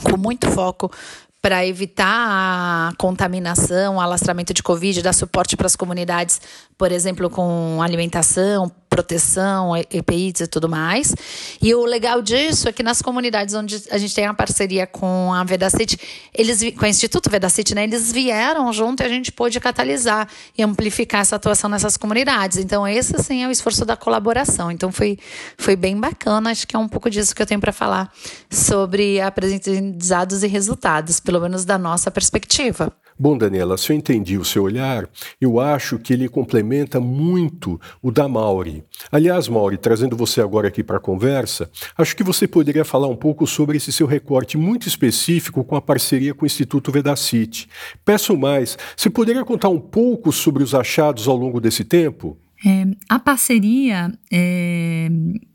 com 0.03 0.19
muito 0.19 0.47
foco 0.51 0.93
para 1.41 1.67
evitar 1.67 2.07
a 2.07 2.93
contaminação, 2.99 3.99
alastramento 3.99 4.53
de 4.53 4.63
Covid, 4.63 5.01
dar 5.01 5.15
suporte 5.15 5.57
para 5.57 5.67
as 5.67 5.75
comunidades, 5.75 6.39
por 6.77 6.93
exemplo, 6.93 7.31
com 7.31 7.81
alimentação, 7.83 8.71
proteção, 8.91 9.77
EPIs 9.77 10.41
e 10.41 10.47
tudo 10.49 10.69
mais. 10.69 11.15
E 11.63 11.73
o 11.75 11.85
legal 11.85 12.21
disso 12.21 12.69
é 12.69 12.73
que 12.73 12.83
nas 12.83 13.01
comunidades 13.01 13.55
onde 13.55 13.83
a 13.89 13.97
gente 13.97 14.13
tem 14.13 14.27
uma 14.27 14.35
parceria 14.35 14.85
com 14.85 15.33
a 15.33 15.45
Vedacity, 15.45 15.97
eles 16.35 16.61
com 16.77 16.85
o 16.85 16.89
Instituto 16.89 17.31
Vedacity, 17.31 17.75
né, 17.75 17.85
eles 17.85 18.11
vieram 18.11 18.71
junto 18.73 19.03
e 19.03 19.07
a 19.07 19.09
gente 19.09 19.31
pôde 19.31 19.61
catalisar 19.61 20.29
e 20.59 20.63
amplificar 20.63 21.21
essa 21.21 21.37
atuação 21.37 21.71
nessas 21.71 21.97
comunidades. 21.97 22.59
Então 22.59 22.87
esse 22.87 23.17
sim 23.23 23.45
é 23.45 23.49
o 23.49 23.51
esforço 23.53 23.85
da 23.87 23.97
colaboração. 23.97 24.71
Então 24.73 24.91
foi 24.91 25.17
foi 25.57 25.77
bem 25.77 25.99
bacana, 25.99 26.51
acho 26.51 26.67
que 26.67 26.75
é 26.75 26.79
um 26.79 26.89
pouco 26.89 27.09
disso 27.09 27.35
que 27.35 27.41
eu 27.41 27.47
tenho 27.47 27.61
para 27.61 27.73
falar 27.73 28.13
sobre 28.51 29.21
aprendizados 29.21 30.43
e 30.43 30.49
resultados, 30.49 31.21
pelo 31.21 31.41
menos 31.41 31.65
da 31.65 31.79
nossa 31.79 32.11
perspectiva. 32.11 32.93
Bom, 33.23 33.37
Daniela, 33.37 33.77
se 33.77 33.93
eu 33.93 33.97
entendi 33.99 34.39
o 34.39 34.47
seu 34.47 34.63
olhar, 34.63 35.07
eu 35.39 35.61
acho 35.61 35.99
que 35.99 36.11
ele 36.11 36.27
complementa 36.27 36.99
muito 36.99 37.79
o 38.01 38.11
da 38.11 38.27
Mauri. 38.27 38.83
Aliás, 39.13 39.47
Mauri, 39.47 39.77
trazendo 39.77 40.17
você 40.17 40.41
agora 40.41 40.69
aqui 40.69 40.83
para 40.83 40.97
a 40.97 41.01
conversa, 41.01 41.71
acho 41.99 42.17
que 42.17 42.25
você 42.25 42.49
poderia 42.49 42.83
falar 42.83 43.09
um 43.09 43.15
pouco 43.15 43.47
sobre 43.47 43.77
esse 43.77 43.93
seu 43.93 44.07
recorte 44.07 44.57
muito 44.57 44.89
específico 44.89 45.63
com 45.63 45.77
a 45.77 45.83
parceria 45.83 46.33
com 46.33 46.45
o 46.45 46.47
Instituto 46.47 46.91
Vedacity. 46.91 47.69
Peço 48.07 48.35
mais, 48.39 48.79
você 48.97 49.11
poderia 49.11 49.45
contar 49.45 49.69
um 49.69 49.81
pouco 49.81 50.33
sobre 50.33 50.63
os 50.63 50.75
achados 50.75 51.29
ao 51.29 51.37
longo 51.37 51.61
desse 51.61 51.85
tempo? 51.85 52.39
É, 52.65 52.87
a 53.07 53.19
parceria 53.19 54.11
é, 54.33 55.11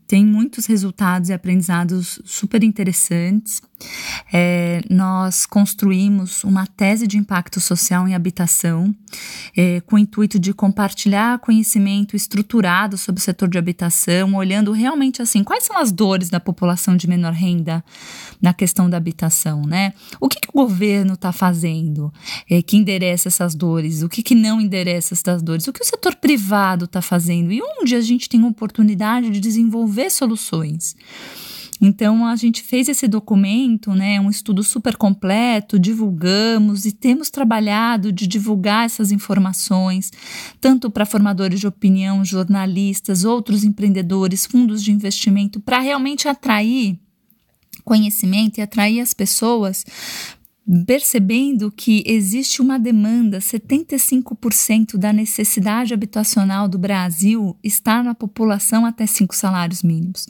tem 0.06 0.24
muitos 0.24 0.66
resultados 0.66 1.28
e 1.28 1.32
aprendizados 1.32 2.20
super 2.24 2.62
interessantes. 2.62 3.60
É, 4.32 4.80
nós 4.88 5.44
construímos 5.44 6.42
uma 6.44 6.66
tese 6.66 7.06
de 7.06 7.18
impacto 7.18 7.60
social 7.60 8.08
em 8.08 8.14
habitação, 8.14 8.94
é, 9.56 9.80
com 9.82 9.96
o 9.96 9.98
intuito 9.98 10.38
de 10.38 10.54
compartilhar 10.54 11.38
conhecimento 11.40 12.16
estruturado 12.16 12.96
sobre 12.96 13.20
o 13.20 13.22
setor 13.22 13.48
de 13.48 13.58
habitação, 13.58 14.34
olhando 14.34 14.72
realmente 14.72 15.20
assim 15.20 15.44
quais 15.44 15.64
são 15.64 15.76
as 15.76 15.92
dores 15.92 16.30
da 16.30 16.40
população 16.40 16.96
de 16.96 17.06
menor 17.06 17.32
renda 17.32 17.84
na 18.40 18.54
questão 18.54 18.88
da 18.88 18.96
habitação, 18.96 19.62
né? 19.62 19.92
O 20.20 20.28
que, 20.28 20.40
que 20.40 20.48
o 20.48 20.62
governo 20.62 21.14
está 21.14 21.32
fazendo 21.32 22.12
é, 22.48 22.62
que 22.62 22.76
endereça 22.76 23.28
essas 23.28 23.54
dores? 23.54 24.02
O 24.02 24.08
que, 24.08 24.22
que 24.22 24.34
não 24.34 24.60
endereça 24.60 25.14
essas 25.14 25.42
dores? 25.42 25.66
O 25.68 25.72
que 25.72 25.82
o 25.82 25.86
setor 25.86 26.14
privado 26.14 26.86
está 26.86 27.02
fazendo? 27.02 27.52
E 27.52 27.60
onde 27.62 27.94
a 27.94 28.00
gente 28.00 28.28
tem 28.28 28.42
oportunidade 28.44 29.30
de 29.30 29.40
desenvolver 29.40 29.95
soluções? 30.10 30.96
Então 31.80 32.24
a 32.24 32.36
gente 32.36 32.62
fez 32.62 32.88
esse 32.88 33.06
documento, 33.06 33.92
né, 33.92 34.18
um 34.20 34.30
estudo 34.30 34.62
super 34.62 34.96
completo, 34.96 35.78
divulgamos 35.78 36.86
e 36.86 36.92
temos 36.92 37.28
trabalhado 37.28 38.10
de 38.10 38.26
divulgar 38.26 38.86
essas 38.86 39.12
informações 39.12 40.10
tanto 40.60 40.90
para 40.90 41.04
formadores 41.04 41.60
de 41.60 41.66
opinião, 41.66 42.24
jornalistas, 42.24 43.24
outros 43.24 43.62
empreendedores, 43.62 44.46
fundos 44.46 44.82
de 44.82 44.90
investimento, 44.90 45.60
para 45.60 45.78
realmente 45.78 46.28
atrair 46.28 46.98
conhecimento 47.84 48.58
e 48.58 48.62
atrair 48.62 49.00
as 49.00 49.14
pessoas 49.14 49.84
percebendo 50.84 51.70
que 51.70 52.02
existe 52.04 52.60
uma 52.60 52.78
demanda, 52.78 53.38
75% 53.38 54.96
da 54.96 55.12
necessidade 55.12 55.94
habitacional 55.94 56.68
do 56.68 56.76
Brasil 56.76 57.56
está 57.62 58.02
na 58.02 58.14
população 58.14 58.84
até 58.84 59.06
cinco 59.06 59.34
salários 59.34 59.82
mínimos. 59.82 60.26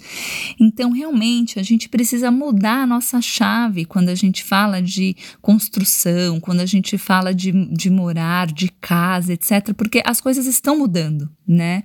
Então, 0.61 0.91
realmente, 0.93 1.59
a 1.59 1.63
gente 1.63 1.89
precisa 1.89 2.31
mudar 2.31 2.83
a 2.83 2.87
nossa 2.87 3.21
chave 3.23 3.87
quando 3.87 4.11
a 4.11 4.15
gente 4.15 4.45
fala 4.45 4.83
de 4.83 5.17
construção, 5.41 6.39
quando 6.39 6.61
a 6.61 6.67
gente 6.67 6.99
fala 6.99 7.35
de, 7.35 7.53
de 7.73 7.89
morar, 7.89 8.47
de 8.47 8.69
casa, 8.69 9.33
etc., 9.33 9.73
porque 9.75 10.03
as 10.05 10.21
coisas 10.21 10.47
estão 10.47 10.77
mudando, 10.79 11.31
né? 11.47 11.83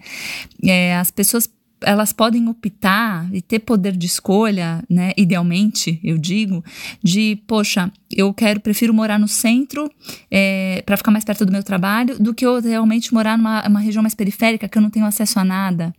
É, 0.64 0.98
as 0.98 1.10
pessoas 1.10 1.50
elas 1.84 2.14
podem 2.14 2.48
optar 2.48 3.28
e 3.34 3.42
ter 3.42 3.60
poder 3.60 3.96
de 3.96 4.06
escolha, 4.06 4.84
né, 4.90 5.14
idealmente, 5.18 6.00
eu 6.04 6.18
digo, 6.18 6.64
de, 7.04 7.38
poxa, 7.48 7.92
eu 8.12 8.34
quero, 8.34 8.60
prefiro 8.60 8.94
morar 8.94 9.18
no 9.18 9.28
centro 9.28 9.90
é, 10.30 10.84
para 10.86 10.98
ficar 10.98 11.12
mais 11.12 11.24
perto 11.24 11.46
do 11.46 11.52
meu 11.52 11.64
trabalho, 11.64 12.20
do 12.20 12.34
que 12.34 12.46
eu 12.46 12.62
realmente 12.62 13.14
morar 13.14 13.38
numa 13.38 13.68
uma 13.68 13.80
região 13.80 14.02
mais 14.02 14.14
periférica 14.14 14.68
que 14.68 14.78
eu 14.78 14.82
não 14.82 14.90
tenho 14.90 15.06
acesso 15.06 15.40
a 15.40 15.44
nada. 15.44 15.94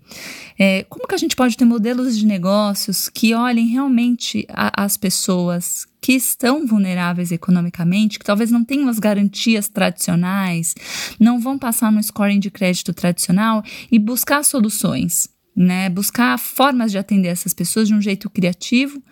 É, 0.58 0.84
como 0.88 1.06
que 1.06 1.14
a 1.14 1.18
gente 1.18 1.34
pode 1.34 1.56
ter 1.56 1.64
modelos 1.64 2.18
de 2.18 2.26
negócios 2.26 3.08
que 3.08 3.34
olhem 3.34 3.66
realmente 3.66 4.46
a, 4.50 4.84
as 4.84 4.96
pessoas 4.96 5.86
que 6.00 6.12
estão 6.12 6.66
vulneráveis 6.66 7.30
economicamente, 7.30 8.18
que 8.18 8.24
talvez 8.24 8.50
não 8.50 8.64
tenham 8.64 8.88
as 8.88 8.98
garantias 8.98 9.68
tradicionais, 9.68 10.74
não 11.18 11.40
vão 11.40 11.56
passar 11.56 11.92
no 11.92 12.02
scoring 12.02 12.40
de 12.40 12.50
crédito 12.50 12.92
tradicional 12.92 13.62
e 13.90 13.98
buscar 13.98 14.44
soluções 14.44 15.32
né? 15.54 15.88
Buscar 15.88 16.38
formas 16.38 16.90
de 16.90 16.98
atender 16.98 17.28
essas 17.28 17.52
pessoas 17.52 17.88
de 17.88 17.94
um 17.94 18.00
jeito 18.00 18.28
criativo, 18.30 19.02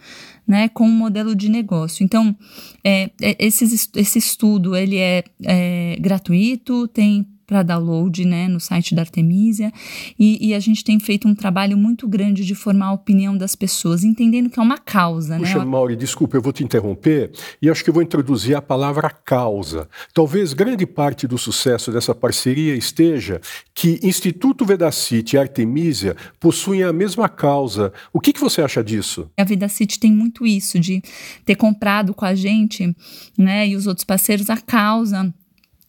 né? 0.47 0.69
Com 0.69 0.85
um 0.85 0.93
modelo 0.93 1.35
de 1.35 1.49
negócio. 1.49 2.05
Então, 2.05 2.37
é, 2.85 3.11
é 3.21 3.37
esse, 3.39 3.65
esse 3.97 4.19
estudo 4.19 4.77
ele 4.77 4.97
é, 4.97 5.25
é 5.45 5.97
gratuito, 6.01 6.89
tem 6.89 7.27
para 7.51 7.65
download 7.65 8.25
né, 8.25 8.47
no 8.47 8.61
site 8.61 8.95
da 8.95 9.03
Artemisia. 9.03 9.73
E, 10.17 10.51
e, 10.51 10.55
a 10.55 10.61
gente 10.61 10.85
tem 10.85 11.01
feito 11.01 11.27
um 11.27 11.35
trabalho 11.35 11.77
muito 11.77 12.07
grande 12.07 12.47
de 12.47 12.55
formar 12.55 12.87
a 12.87 12.93
opinião 12.93 13.37
das 13.37 13.57
pessoas, 13.57 14.05
entendendo 14.05 14.49
que 14.49 14.61
é 14.61 14.63
uma 14.63 14.79
causa. 14.79 15.37
Puxa, 15.37 15.59
né? 15.59 15.65
Mauri, 15.65 15.97
desculpa, 15.97 16.37
eu 16.37 16.43
vou 16.43 16.53
te 16.53 16.63
interromper 16.63 17.33
e 17.61 17.69
acho 17.69 17.83
que 17.83 17.91
vou 17.91 18.05
introduzir 18.05 18.57
a 18.57 18.63
palavra 18.63 19.11
causa. 19.11 19.89
Talvez 20.15 20.53
grande 20.53 20.87
parte 20.87 21.27
do 21.27 21.37
sucesso 21.37 21.91
dessa 21.91 22.15
parceria 22.15 22.77
esteja 22.77 23.41
que 23.75 23.99
Instituto 24.01 24.65
Vedacity 24.65 25.35
e 25.35 25.39
Artemisia 25.39 26.15
possuem 26.39 26.85
a 26.85 26.93
mesma 26.93 27.29
causa. 27.29 27.93
O 28.13 28.21
que, 28.21 28.33
que 28.33 28.41
você 28.41 28.63
acha 28.63 28.85
disso? 28.85 29.29
A 29.37 29.43
Vedacity 29.43 29.99
tem 29.99 30.13
muito 30.13 30.47
isso, 30.47 30.79
de 30.79 31.03
ter 31.45 31.57
comprado 31.57 32.15
com 32.15 32.25
a 32.25 32.35
gente 32.37 32.95
né, 33.37 33.67
e 33.67 33.75
os 33.75 33.89
outros 33.89 34.05
parceiros 34.05 34.49
a 34.49 34.57
causa 34.57 35.35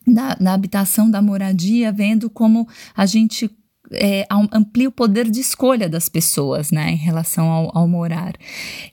da 0.07 0.53
habitação, 0.53 1.09
da 1.09 1.21
moradia, 1.21 1.91
vendo 1.91 2.29
como 2.29 2.67
a 2.95 3.05
gente 3.05 3.49
é, 3.91 4.25
amplia 4.51 4.89
o 4.89 4.91
poder 4.91 5.29
de 5.29 5.39
escolha 5.39 5.89
das 5.89 6.07
pessoas, 6.07 6.71
né, 6.71 6.91
em 6.91 6.97
relação 6.97 7.49
ao, 7.49 7.77
ao 7.77 7.87
morar. 7.87 8.33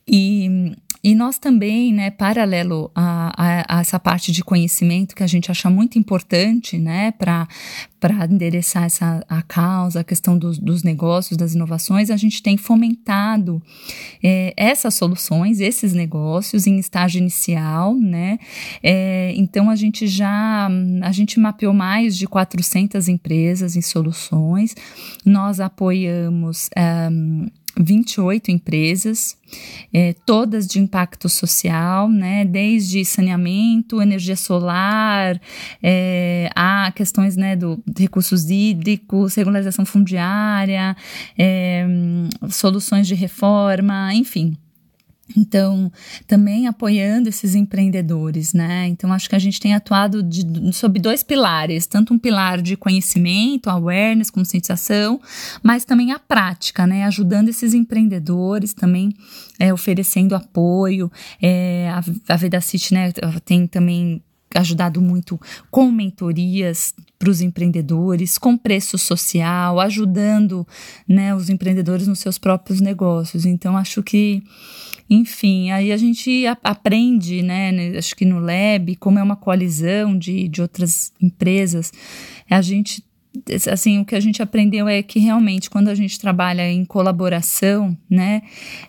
E, 0.06 0.74
e 1.02 1.14
nós 1.14 1.38
também, 1.38 1.92
né, 1.92 2.10
paralelo 2.10 2.90
a, 2.94 3.32
a, 3.36 3.78
a, 3.78 3.80
essa 3.80 3.98
parte 3.98 4.32
de 4.32 4.42
conhecimento 4.42 5.14
que 5.14 5.22
a 5.22 5.26
gente 5.26 5.50
acha 5.50 5.70
muito 5.70 5.98
importante, 5.98 6.78
né, 6.78 7.12
para 7.12 7.46
para 8.00 8.26
endereçar 8.26 8.84
essa 8.84 9.24
a 9.28 9.42
causa, 9.42 10.00
a 10.00 10.04
questão 10.04 10.38
dos, 10.38 10.58
dos 10.58 10.82
negócios, 10.82 11.36
das 11.36 11.54
inovações, 11.54 12.10
a 12.10 12.16
gente 12.16 12.42
tem 12.42 12.56
fomentado 12.56 13.60
é, 14.22 14.54
essas 14.56 14.94
soluções, 14.94 15.60
esses 15.60 15.92
negócios 15.92 16.66
em 16.66 16.78
estágio 16.78 17.18
inicial, 17.18 17.94
né? 17.94 18.38
É, 18.82 19.32
então 19.36 19.68
a 19.68 19.74
gente 19.74 20.06
já 20.06 20.68
a 21.02 21.12
gente 21.12 21.40
mapeou 21.40 21.74
mais 21.74 22.16
de 22.16 22.26
400 22.26 23.08
empresas 23.08 23.74
em 23.74 23.82
soluções, 23.82 24.76
nós 25.24 25.58
apoiamos 25.58 26.70
um, 27.10 27.48
28 27.76 28.50
empresas, 28.50 29.36
é, 29.92 30.14
todas 30.26 30.66
de 30.66 30.78
impacto 30.78 31.28
social, 31.28 32.08
né, 32.08 32.44
desde 32.44 33.04
saneamento, 33.04 34.02
energia 34.02 34.36
solar, 34.36 35.40
é, 35.82 36.50
a 36.54 36.92
questões 36.92 37.36
né, 37.36 37.56
do, 37.56 37.80
de 37.86 38.02
recursos 38.02 38.50
hídricos, 38.50 39.34
regularização 39.34 39.84
fundiária, 39.84 40.96
é, 41.38 41.86
soluções 42.50 43.06
de 43.06 43.14
reforma, 43.14 44.12
enfim. 44.14 44.56
Então, 45.36 45.92
também 46.26 46.66
apoiando 46.66 47.28
esses 47.28 47.54
empreendedores, 47.54 48.54
né? 48.54 48.86
Então, 48.88 49.12
acho 49.12 49.28
que 49.28 49.36
a 49.36 49.38
gente 49.38 49.60
tem 49.60 49.74
atuado 49.74 50.22
de, 50.22 50.42
sob 50.72 50.98
dois 50.98 51.22
pilares, 51.22 51.86
tanto 51.86 52.14
um 52.14 52.18
pilar 52.18 52.62
de 52.62 52.76
conhecimento, 52.76 53.68
awareness, 53.68 54.30
conscientização, 54.30 55.20
mas 55.62 55.84
também 55.84 56.12
a 56.12 56.18
prática, 56.18 56.86
né? 56.86 57.04
Ajudando 57.04 57.48
esses 57.48 57.74
empreendedores 57.74 58.72
também, 58.72 59.14
é, 59.58 59.72
oferecendo 59.72 60.34
apoio. 60.34 61.10
É, 61.42 61.90
a, 61.90 62.34
a 62.34 62.36
Vedacity, 62.36 62.94
né, 62.94 63.12
tem 63.44 63.66
também 63.66 64.22
ajudado 64.54 65.00
muito 65.00 65.38
com 65.70 65.90
mentorias 65.90 66.94
para 67.18 67.30
os 67.30 67.40
empreendedores, 67.40 68.38
com 68.38 68.56
preço 68.56 68.96
social, 68.96 69.80
ajudando 69.80 70.66
né, 71.06 71.34
os 71.34 71.50
empreendedores 71.50 72.06
nos 72.06 72.20
seus 72.20 72.38
próprios 72.38 72.80
negócios. 72.80 73.44
Então, 73.44 73.76
acho 73.76 74.02
que, 74.02 74.42
enfim, 75.10 75.70
aí 75.70 75.90
a 75.90 75.96
gente 75.96 76.44
aprende, 76.62 77.42
né, 77.42 77.96
acho 77.96 78.14
que 78.14 78.24
no 78.24 78.38
Lab, 78.38 78.94
como 78.96 79.18
é 79.18 79.22
uma 79.22 79.36
coalizão 79.36 80.18
de, 80.18 80.48
de 80.48 80.60
outras 80.60 81.12
empresas, 81.20 81.92
a 82.50 82.60
gente 82.60 83.02
assim, 83.70 84.00
o 84.00 84.04
que 84.04 84.14
a 84.14 84.20
gente 84.20 84.42
aprendeu 84.42 84.88
é 84.88 85.02
que 85.02 85.18
realmente 85.18 85.70
quando 85.70 85.88
a 85.88 85.94
gente 85.94 86.18
trabalha 86.18 86.68
em 86.70 86.84
colaboração, 86.84 87.96
né, 88.10 88.42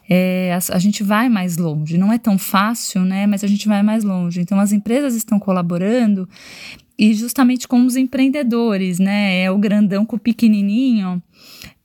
é, 0.10 0.54
a, 0.54 0.76
a, 0.76 0.80
gente 0.80 1.04
vai 1.04 1.30
mais 1.30 1.58
longe. 1.58 1.98
Não 1.98 2.12
é 2.12 2.18
tão 2.18 2.38
fácil, 2.38 3.02
né, 3.02 3.28
mas 3.28 3.44
a 3.44 3.48
gente 3.48 3.68
vai 3.68 3.84
mais 3.84 4.04
longe. 4.04 4.42
Então 4.42 4.60
as 4.60 4.72
empresas 4.72 5.14
estão 5.14 5.40
colaborando 5.40 6.28
e 6.98 7.14
justamente 7.14 7.68
com 7.68 7.86
os 7.86 7.96
empreendedores, 7.96 9.00
né, 9.00 9.44
é 9.44 9.52
o 9.52 9.58
grandão 9.58 10.06
com 10.06 10.16
o 10.16 10.20
pequenininho. 10.20 11.22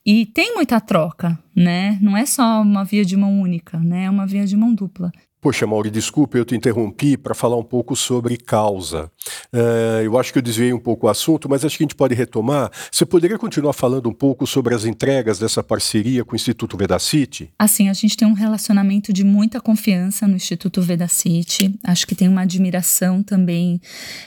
E 0.06 0.26
tem 0.26 0.54
muita 0.54 0.80
troca, 0.80 1.38
né? 1.56 1.98
Não 2.02 2.14
é 2.14 2.26
só 2.26 2.60
uma 2.60 2.84
via 2.84 3.04
de 3.04 3.16
mão 3.16 3.40
única, 3.40 3.78
né? 3.78 4.04
É 4.04 4.10
uma 4.10 4.26
via 4.26 4.44
de 4.46 4.54
mão 4.56 4.74
dupla. 4.74 5.10
Poxa, 5.44 5.66
Mauri, 5.66 5.90
desculpe, 5.90 6.38
eu 6.38 6.44
te 6.46 6.56
interrompi 6.56 7.18
para 7.18 7.34
falar 7.34 7.58
um 7.58 7.62
pouco 7.62 7.94
sobre 7.94 8.38
causa. 8.38 9.12
Uh, 9.52 10.00
eu 10.02 10.18
acho 10.18 10.32
que 10.32 10.38
eu 10.38 10.42
desviei 10.42 10.72
um 10.72 10.78
pouco 10.78 11.06
o 11.06 11.10
assunto, 11.10 11.50
mas 11.50 11.62
acho 11.62 11.76
que 11.76 11.82
a 11.82 11.84
gente 11.84 11.94
pode 11.94 12.14
retomar. 12.14 12.70
Você 12.90 13.04
poderia 13.04 13.36
continuar 13.36 13.74
falando 13.74 14.08
um 14.08 14.12
pouco 14.14 14.46
sobre 14.46 14.74
as 14.74 14.86
entregas 14.86 15.38
dessa 15.38 15.62
parceria 15.62 16.24
com 16.24 16.32
o 16.32 16.34
Instituto 16.34 16.78
Vedacity? 16.78 17.50
Assim, 17.58 17.90
a 17.90 17.92
gente 17.92 18.16
tem 18.16 18.26
um 18.26 18.32
relacionamento 18.32 19.12
de 19.12 19.22
muita 19.22 19.60
confiança 19.60 20.26
no 20.26 20.34
Instituto 20.34 20.80
Vedacity. 20.80 21.78
Acho 21.84 22.06
que 22.06 22.14
tem 22.14 22.26
uma 22.26 22.40
admiração 22.40 23.22
também 23.22 23.82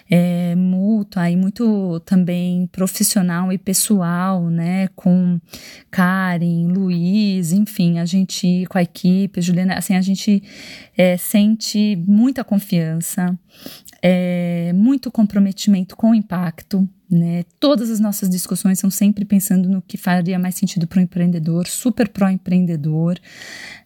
é, 0.07 0.53
mútua 0.55 1.31
e 1.31 1.35
muito 1.35 1.99
também 2.01 2.67
profissional 2.67 3.51
e 3.51 3.57
pessoal, 3.57 4.51
né? 4.51 4.87
Com 4.95 5.41
Karen, 5.89 6.67
Luiz, 6.67 7.53
enfim, 7.53 7.97
a 7.97 8.05
gente 8.05 8.67
com 8.69 8.77
a 8.77 8.83
equipe, 8.83 9.41
Juliana, 9.41 9.73
assim, 9.79 9.95
a 9.95 10.01
gente 10.01 10.43
é, 10.95 11.06
sente 11.15 11.95
muita 12.07 12.43
confiança, 12.43 13.37
é, 14.01 14.73
muito 14.73 15.11
comprometimento 15.11 15.95
com 15.95 16.11
o 16.11 16.15
impacto. 16.15 16.87
Né? 17.09 17.45
Todas 17.59 17.89
as 17.89 17.99
nossas 17.99 18.29
discussões 18.29 18.79
são 18.79 18.89
sempre 18.89 19.23
pensando 19.23 19.69
no 19.69 19.81
que 19.81 19.95
faria 19.95 20.37
mais 20.37 20.55
sentido 20.55 20.87
para 20.87 20.99
o 20.99 21.01
empreendedor, 21.01 21.67
super 21.67 22.09
pró-empreendedor. 22.09 23.17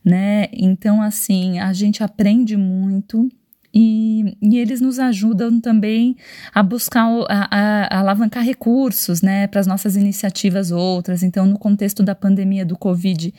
Né? 0.03 0.47
Então, 0.53 1.01
assim, 1.01 1.59
a 1.59 1.73
gente 1.73 2.03
aprende 2.03 2.57
muito 2.57 3.29
e, 3.73 4.37
e, 4.41 4.57
eles 4.57 4.81
nos 4.81 4.99
ajudam 4.99 5.59
também 5.61 6.17
a 6.53 6.61
buscar, 6.61 7.07
a, 7.29 7.47
a, 7.49 7.95
a 7.95 7.99
alavancar 7.99 8.43
recursos 8.43 9.21
né, 9.21 9.47
para 9.47 9.61
as 9.61 9.67
nossas 9.67 9.95
iniciativas 9.95 10.71
outras. 10.71 11.23
Então, 11.23 11.45
no 11.45 11.57
contexto 11.57 12.03
da 12.03 12.13
pandemia 12.13 12.65
do 12.65 12.77
Covid, 12.77 13.33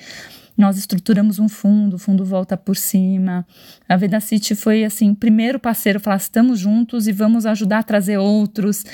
nós 0.56 0.76
estruturamos 0.76 1.38
um 1.38 1.48
fundo, 1.48 1.96
o 1.96 1.98
fundo 1.98 2.24
volta 2.24 2.56
por 2.56 2.76
cima. 2.76 3.46
A 3.88 3.96
Vedacity 3.96 4.54
foi 4.54 4.84
assim, 4.84 5.10
o 5.10 5.16
primeiro 5.16 5.58
parceiro 5.58 6.00
falar, 6.00 6.16
estamos 6.16 6.58
juntos 6.58 7.06
e 7.08 7.12
vamos 7.12 7.46
ajudar 7.46 7.78
a 7.78 7.82
trazer 7.82 8.18
outros. 8.18 8.84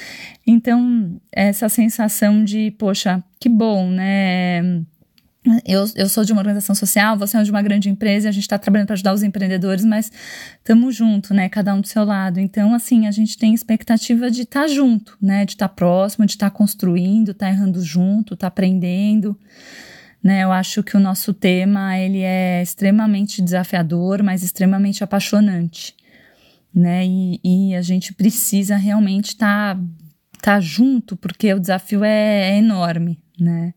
Então, 0.47 1.21
essa 1.33 1.69
sensação 1.69 2.45
de, 2.45 2.71
poxa, 2.73 3.23
que 3.41 3.49
bom, 3.49 3.91
né? 3.91 4.83
Eu, 5.65 5.87
eu 5.95 6.09
sou 6.09 6.25
de 6.25 6.33
uma 6.33 6.41
organização 6.41 6.75
social, 6.75 7.17
você 7.17 7.39
é 7.39 7.43
de 7.43 7.51
uma 7.51 7.63
grande 7.63 7.89
empresa, 7.89 8.29
a 8.29 8.33
gente 8.33 8.43
está 8.43 8.59
trabalhando 8.59 8.89
para 8.89 8.95
ajudar 8.95 9.15
os 9.15 9.23
empreendedores, 9.23 9.85
mas 9.85 10.13
estamos 10.59 10.95
juntos, 10.95 11.31
né? 11.31 11.49
Cada 11.49 11.75
um 11.75 11.81
do 11.81 11.87
seu 11.87 12.05
lado. 12.05 12.39
Então, 12.39 12.75
assim, 12.75 13.07
a 13.07 13.11
gente 13.11 13.39
tem 13.39 13.55
expectativa 13.55 14.31
de 14.31 14.43
estar 14.43 14.63
tá 14.63 14.69
junto, 14.69 15.17
né? 15.21 15.45
De 15.45 15.53
estar 15.53 15.69
tá 15.69 15.75
próximo, 15.75 16.27
de 16.27 16.33
estar 16.33 16.51
tá 16.51 16.57
construindo, 16.57 17.31
estar 17.31 17.47
tá 17.47 17.53
errando 17.53 17.83
junto, 17.83 18.35
estar 18.35 18.47
tá 18.47 18.49
aprendendo. 18.49 19.39
Né, 20.23 20.43
eu 20.43 20.51
acho 20.51 20.83
que 20.83 20.97
o 20.97 21.01
nosso 21.01 21.33
tema 21.33 21.97
ele 21.97 22.23
é 22.23 22.61
extremamente 22.61 23.41
desafiador, 23.41 24.23
mas 24.23 24.43
extremamente 24.43 25.05
apaixonante, 25.05 25.95
né? 26.75 27.07
E, 27.07 27.41
e 27.45 27.75
a 27.77 27.83
gente 27.83 28.13
precisa 28.13 28.77
realmente 28.77 29.29
estar 29.29 29.77
tá, 29.77 29.83
tá 30.43 30.61
junto 30.61 31.17
porque 31.17 31.55
o 31.55 31.61
desafio 31.61 32.03
é, 32.03 32.51
é 32.51 32.59
enorme, 32.59 33.23
né? 33.39 33.73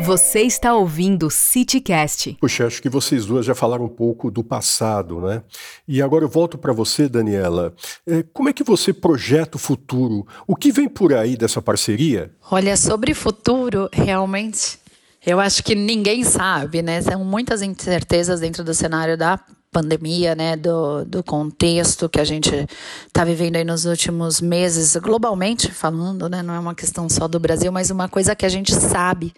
Você 0.00 0.42
está 0.42 0.74
ouvindo 0.74 1.26
o 1.26 1.30
CityCast. 1.30 2.38
Puxa, 2.40 2.66
acho 2.66 2.80
que 2.80 2.88
vocês 2.88 3.26
duas 3.26 3.44
já 3.44 3.54
falaram 3.54 3.84
um 3.84 3.88
pouco 3.88 4.30
do 4.30 4.44
passado, 4.44 5.20
né? 5.20 5.42
E 5.88 6.00
agora 6.00 6.24
eu 6.24 6.28
volto 6.28 6.56
para 6.56 6.72
você, 6.72 7.08
Daniela. 7.08 7.74
É, 8.06 8.22
como 8.32 8.48
é 8.48 8.52
que 8.52 8.62
você 8.62 8.92
projeta 8.92 9.56
o 9.56 9.60
futuro? 9.60 10.24
O 10.46 10.54
que 10.54 10.70
vem 10.70 10.88
por 10.88 11.12
aí 11.12 11.36
dessa 11.36 11.60
parceria? 11.60 12.30
Olha, 12.48 12.76
sobre 12.76 13.12
futuro, 13.12 13.88
realmente 13.92 14.77
eu 15.24 15.40
acho 15.40 15.62
que 15.62 15.74
ninguém 15.74 16.24
sabe, 16.24 16.82
né? 16.82 17.02
São 17.02 17.24
muitas 17.24 17.62
incertezas 17.62 18.40
dentro 18.40 18.64
do 18.64 18.72
cenário 18.72 19.16
da 19.16 19.38
pandemia, 19.70 20.34
né, 20.34 20.56
do, 20.56 21.04
do 21.04 21.22
contexto 21.22 22.08
que 22.08 22.18
a 22.18 22.24
gente 22.24 22.66
está 23.06 23.22
vivendo 23.22 23.56
aí 23.56 23.64
nos 23.64 23.84
últimos 23.84 24.40
meses, 24.40 24.96
globalmente 24.96 25.70
falando, 25.70 26.26
né, 26.26 26.42
não 26.42 26.54
é 26.54 26.58
uma 26.58 26.74
questão 26.74 27.06
só 27.08 27.28
do 27.28 27.38
Brasil, 27.38 27.70
mas 27.70 27.90
uma 27.90 28.08
coisa 28.08 28.34
que 28.34 28.46
a 28.46 28.48
gente 28.48 28.74
sabe 28.74 29.32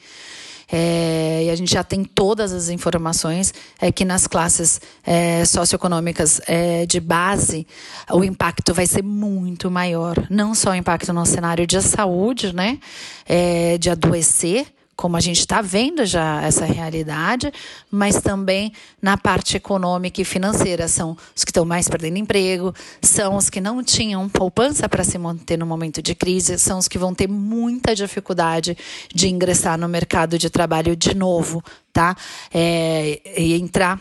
é, 0.72 1.44
e 1.46 1.50
a 1.50 1.56
gente 1.56 1.72
já 1.72 1.82
tem 1.82 2.04
todas 2.04 2.52
as 2.52 2.68
informações, 2.68 3.52
é 3.80 3.90
que 3.90 4.04
nas 4.04 4.26
classes 4.26 4.80
é, 5.04 5.44
socioeconômicas 5.44 6.40
é, 6.46 6.86
de 6.86 7.00
base, 7.00 7.66
o 8.10 8.22
impacto 8.22 8.72
vai 8.72 8.86
ser 8.86 9.02
muito 9.02 9.68
maior. 9.68 10.14
Não 10.30 10.54
só 10.54 10.70
o 10.70 10.74
impacto 10.74 11.12
no 11.12 11.26
cenário 11.26 11.66
de 11.66 11.82
saúde, 11.82 12.54
né, 12.54 12.78
é, 13.26 13.78
de 13.78 13.90
adoecer, 13.90 14.66
como 15.00 15.16
a 15.16 15.20
gente 15.20 15.38
está 15.38 15.62
vendo 15.62 16.04
já 16.04 16.42
essa 16.42 16.66
realidade, 16.66 17.50
mas 17.90 18.20
também 18.20 18.70
na 19.00 19.16
parte 19.16 19.56
econômica 19.56 20.20
e 20.20 20.26
financeira. 20.26 20.88
São 20.88 21.16
os 21.34 21.42
que 21.42 21.50
estão 21.50 21.64
mais 21.64 21.88
perdendo 21.88 22.18
emprego, 22.18 22.74
são 23.00 23.34
os 23.34 23.48
que 23.48 23.62
não 23.62 23.82
tinham 23.82 24.28
poupança 24.28 24.90
para 24.90 25.02
se 25.02 25.16
manter 25.16 25.56
no 25.56 25.64
momento 25.64 26.02
de 26.02 26.14
crise, 26.14 26.58
são 26.58 26.76
os 26.76 26.86
que 26.86 26.98
vão 26.98 27.14
ter 27.14 27.26
muita 27.26 27.94
dificuldade 27.94 28.76
de 29.14 29.26
ingressar 29.30 29.78
no 29.78 29.88
mercado 29.88 30.38
de 30.38 30.50
trabalho 30.50 30.94
de 30.94 31.14
novo, 31.14 31.64
tá? 31.94 32.14
É, 32.52 33.22
e 33.38 33.54
entrar 33.54 33.98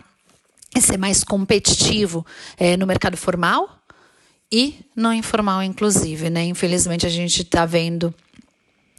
e 0.76 0.82
ser 0.82 0.98
mais 0.98 1.24
competitivo 1.24 2.26
é, 2.58 2.76
no 2.76 2.86
mercado 2.86 3.16
formal 3.16 3.70
e 4.52 4.76
no 4.94 5.14
informal, 5.14 5.64
inclusive, 5.64 6.30
né? 6.30 6.44
Infelizmente 6.44 7.06
a 7.06 7.10
gente 7.10 7.44
está 7.44 7.66
vendo 7.66 8.14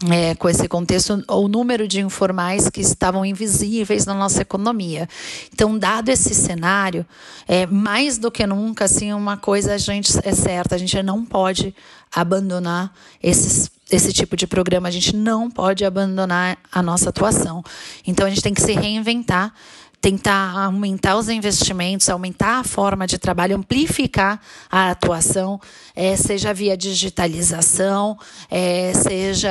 é, 0.08 0.34
com 0.34 0.48
esse 0.48 0.66
contexto, 0.66 1.22
o 1.28 1.48
número 1.48 1.86
de 1.86 2.00
informais 2.00 2.70
que 2.70 2.80
estavam 2.80 3.24
invisíveis 3.24 4.06
na 4.06 4.14
nossa 4.14 4.42
economia. 4.42 5.08
Então, 5.52 5.78
dado 5.78 6.08
esse 6.08 6.34
cenário, 6.34 7.04
é, 7.46 7.66
mais 7.66 8.16
do 8.16 8.30
que 8.30 8.46
nunca, 8.46 8.86
assim, 8.86 9.12
uma 9.12 9.36
coisa 9.36 9.74
a 9.74 9.78
gente 9.78 10.10
é 10.24 10.32
certa, 10.32 10.74
a 10.74 10.78
gente 10.78 11.02
não 11.02 11.24
pode 11.24 11.74
abandonar 12.14 12.92
esses 13.22 13.70
esse 13.90 14.12
tipo 14.12 14.36
de 14.36 14.46
programa, 14.46 14.86
a 14.86 14.90
gente 14.90 15.16
não 15.16 15.50
pode 15.50 15.84
abandonar 15.84 16.56
a 16.70 16.80
nossa 16.80 17.08
atuação. 17.10 17.60
Então 18.06 18.24
a 18.24 18.30
gente 18.30 18.40
tem 18.40 18.54
que 18.54 18.62
se 18.62 18.72
reinventar 18.72 19.52
tentar 20.00 20.56
aumentar 20.56 21.16
os 21.16 21.28
investimentos, 21.28 22.08
aumentar 22.08 22.60
a 22.60 22.64
forma 22.64 23.06
de 23.06 23.18
trabalho, 23.18 23.56
amplificar 23.56 24.40
a 24.70 24.90
atuação, 24.90 25.60
é, 25.94 26.16
seja 26.16 26.54
via 26.54 26.76
digitalização, 26.76 28.18
é, 28.50 28.92
seja 28.94 29.50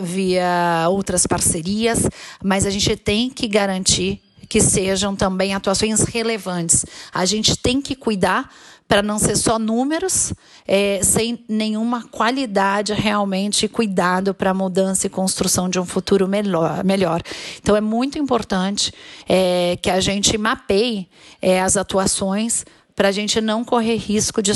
via 0.00 0.86
outras 0.88 1.26
parcerias, 1.26 2.08
mas 2.42 2.64
a 2.64 2.70
gente 2.70 2.96
tem 2.96 3.28
que 3.28 3.48
garantir 3.48 4.22
que 4.48 4.60
sejam 4.60 5.14
também 5.14 5.52
atuações 5.52 6.02
relevantes. 6.02 6.86
A 7.12 7.26
gente 7.26 7.56
tem 7.56 7.82
que 7.82 7.94
cuidar 7.94 8.50
para 8.88 9.02
não 9.02 9.18
ser 9.18 9.36
só 9.36 9.58
números, 9.58 10.32
é, 10.66 11.00
sem 11.02 11.44
nenhuma 11.46 12.08
qualidade 12.08 12.94
realmente 12.94 13.66
e 13.66 13.68
cuidado 13.68 14.32
para 14.32 14.50
a 14.50 14.54
mudança 14.54 15.06
e 15.06 15.10
construção 15.10 15.68
de 15.68 15.78
um 15.78 15.84
futuro 15.84 16.26
melhor. 16.26 16.82
melhor. 16.82 17.22
Então, 17.60 17.76
é 17.76 17.82
muito 17.82 18.18
importante 18.18 18.90
é, 19.28 19.78
que 19.82 19.90
a 19.90 20.00
gente 20.00 20.38
mapeie 20.38 21.06
é, 21.42 21.60
as 21.60 21.76
atuações 21.76 22.64
para 22.98 23.08
a 23.10 23.12
gente 23.12 23.40
não 23.40 23.62
correr 23.64 23.94
risco 23.94 24.42
de 24.42 24.52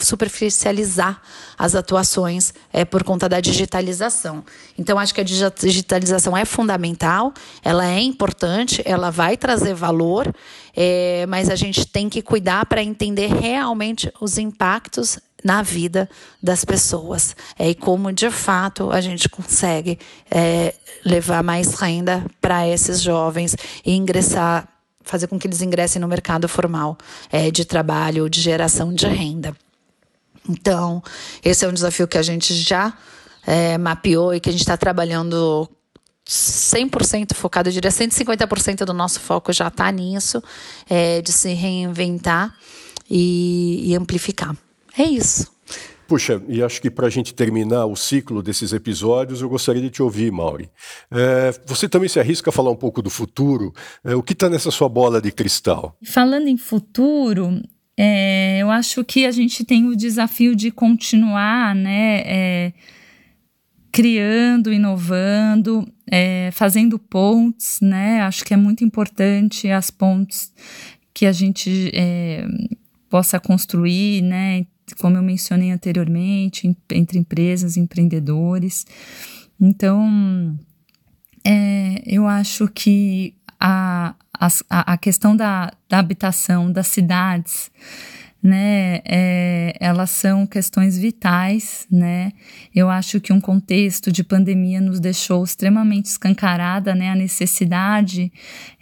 superficializar 0.00 1.22
as 1.56 1.76
atuações 1.76 2.52
é, 2.72 2.84
por 2.84 3.04
conta 3.04 3.28
da 3.28 3.38
digitalização. 3.38 4.44
Então, 4.76 4.98
acho 4.98 5.14
que 5.14 5.20
a 5.20 5.24
digitalização 5.24 6.36
é 6.36 6.44
fundamental, 6.44 7.32
ela 7.62 7.86
é 7.86 8.00
importante, 8.00 8.82
ela 8.84 9.10
vai 9.10 9.36
trazer 9.36 9.74
valor, 9.74 10.34
é, 10.74 11.24
mas 11.28 11.50
a 11.50 11.54
gente 11.54 11.86
tem 11.86 12.08
que 12.08 12.20
cuidar 12.20 12.66
para 12.66 12.82
entender 12.82 13.28
realmente 13.28 14.12
os 14.20 14.36
impactos 14.36 15.20
na 15.44 15.62
vida 15.62 16.10
das 16.42 16.64
pessoas 16.64 17.36
é, 17.56 17.68
e 17.68 17.76
como 17.76 18.10
de 18.12 18.30
fato 18.30 18.90
a 18.90 19.00
gente 19.00 19.28
consegue 19.28 20.00
é, 20.28 20.74
levar 21.04 21.44
mais 21.44 21.74
renda 21.74 22.26
para 22.40 22.66
esses 22.66 23.00
jovens 23.00 23.54
e 23.84 23.94
ingressar 23.94 24.73
fazer 25.04 25.28
com 25.28 25.38
que 25.38 25.46
eles 25.46 25.62
ingressem 25.62 26.00
no 26.00 26.08
mercado 26.08 26.48
formal 26.48 26.98
é, 27.30 27.50
de 27.50 27.64
trabalho, 27.64 28.28
de 28.28 28.40
geração 28.40 28.92
de 28.92 29.06
renda. 29.06 29.56
Então, 30.48 31.02
esse 31.42 31.64
é 31.64 31.68
um 31.68 31.72
desafio 31.72 32.08
que 32.08 32.18
a 32.18 32.22
gente 32.22 32.54
já 32.54 32.92
é, 33.46 33.78
mapeou 33.78 34.34
e 34.34 34.40
que 34.40 34.48
a 34.48 34.52
gente 34.52 34.62
está 34.62 34.76
trabalhando 34.76 35.68
100% 36.26 37.34
focado, 37.34 37.68
eu 37.68 37.72
diria 37.72 37.90
150% 37.90 38.84
do 38.84 38.94
nosso 38.94 39.20
foco 39.20 39.52
já 39.52 39.68
está 39.68 39.90
nisso, 39.92 40.42
é, 40.88 41.20
de 41.20 41.32
se 41.32 41.52
reinventar 41.52 42.54
e, 43.08 43.90
e 43.90 43.94
amplificar. 43.94 44.56
É 44.96 45.02
isso. 45.02 45.52
Puxa, 46.06 46.42
e 46.48 46.62
acho 46.62 46.80
que 46.82 46.90
para 46.90 47.06
a 47.06 47.10
gente 47.10 47.34
terminar 47.34 47.86
o 47.86 47.96
ciclo 47.96 48.42
desses 48.42 48.72
episódios, 48.72 49.40
eu 49.40 49.48
gostaria 49.48 49.80
de 49.80 49.90
te 49.90 50.02
ouvir, 50.02 50.30
Mauri. 50.30 50.68
É, 51.10 51.52
você 51.66 51.88
também 51.88 52.08
se 52.08 52.20
arrisca 52.20 52.50
a 52.50 52.52
falar 52.52 52.70
um 52.70 52.76
pouco 52.76 53.00
do 53.00 53.10
futuro? 53.10 53.72
É, 54.04 54.14
o 54.14 54.22
que 54.22 54.34
está 54.34 54.50
nessa 54.50 54.70
sua 54.70 54.88
bola 54.88 55.20
de 55.20 55.32
cristal? 55.32 55.96
Falando 56.04 56.48
em 56.48 56.56
futuro, 56.56 57.62
é, 57.96 58.58
eu 58.60 58.70
acho 58.70 59.04
que 59.04 59.24
a 59.24 59.30
gente 59.30 59.64
tem 59.64 59.86
o 59.86 59.96
desafio 59.96 60.54
de 60.54 60.70
continuar, 60.70 61.74
né? 61.74 62.22
É, 62.26 62.72
criando, 63.90 64.72
inovando, 64.72 65.86
é, 66.10 66.50
fazendo 66.52 66.98
pontes, 66.98 67.78
né? 67.80 68.22
Acho 68.22 68.44
que 68.44 68.52
é 68.52 68.56
muito 68.56 68.84
importante 68.84 69.70
as 69.70 69.90
pontes 69.90 70.52
que 71.14 71.24
a 71.26 71.32
gente 71.32 71.92
é, 71.94 72.44
possa 73.08 73.38
construir, 73.38 74.20
né? 74.22 74.66
Como 74.98 75.16
eu 75.16 75.22
mencionei 75.22 75.70
anteriormente, 75.70 76.76
entre 76.90 77.18
empresas 77.18 77.76
empreendedores. 77.76 78.86
Então, 79.60 80.58
é, 81.44 82.02
eu 82.06 82.26
acho 82.26 82.68
que 82.68 83.34
a, 83.58 84.14
a, 84.38 84.48
a 84.92 84.96
questão 84.98 85.36
da, 85.36 85.72
da 85.88 85.98
habitação, 85.98 86.70
das 86.70 86.88
cidades, 86.88 87.70
né, 88.42 89.00
é, 89.06 89.74
elas 89.80 90.10
são 90.10 90.46
questões 90.46 90.98
vitais, 90.98 91.86
né? 91.90 92.30
Eu 92.74 92.90
acho 92.90 93.18
que 93.18 93.32
um 93.32 93.40
contexto 93.40 94.12
de 94.12 94.22
pandemia 94.22 94.82
nos 94.82 95.00
deixou 95.00 95.42
extremamente 95.42 96.10
escancarada, 96.10 96.94
né, 96.94 97.08
a 97.08 97.14
necessidade 97.14 98.30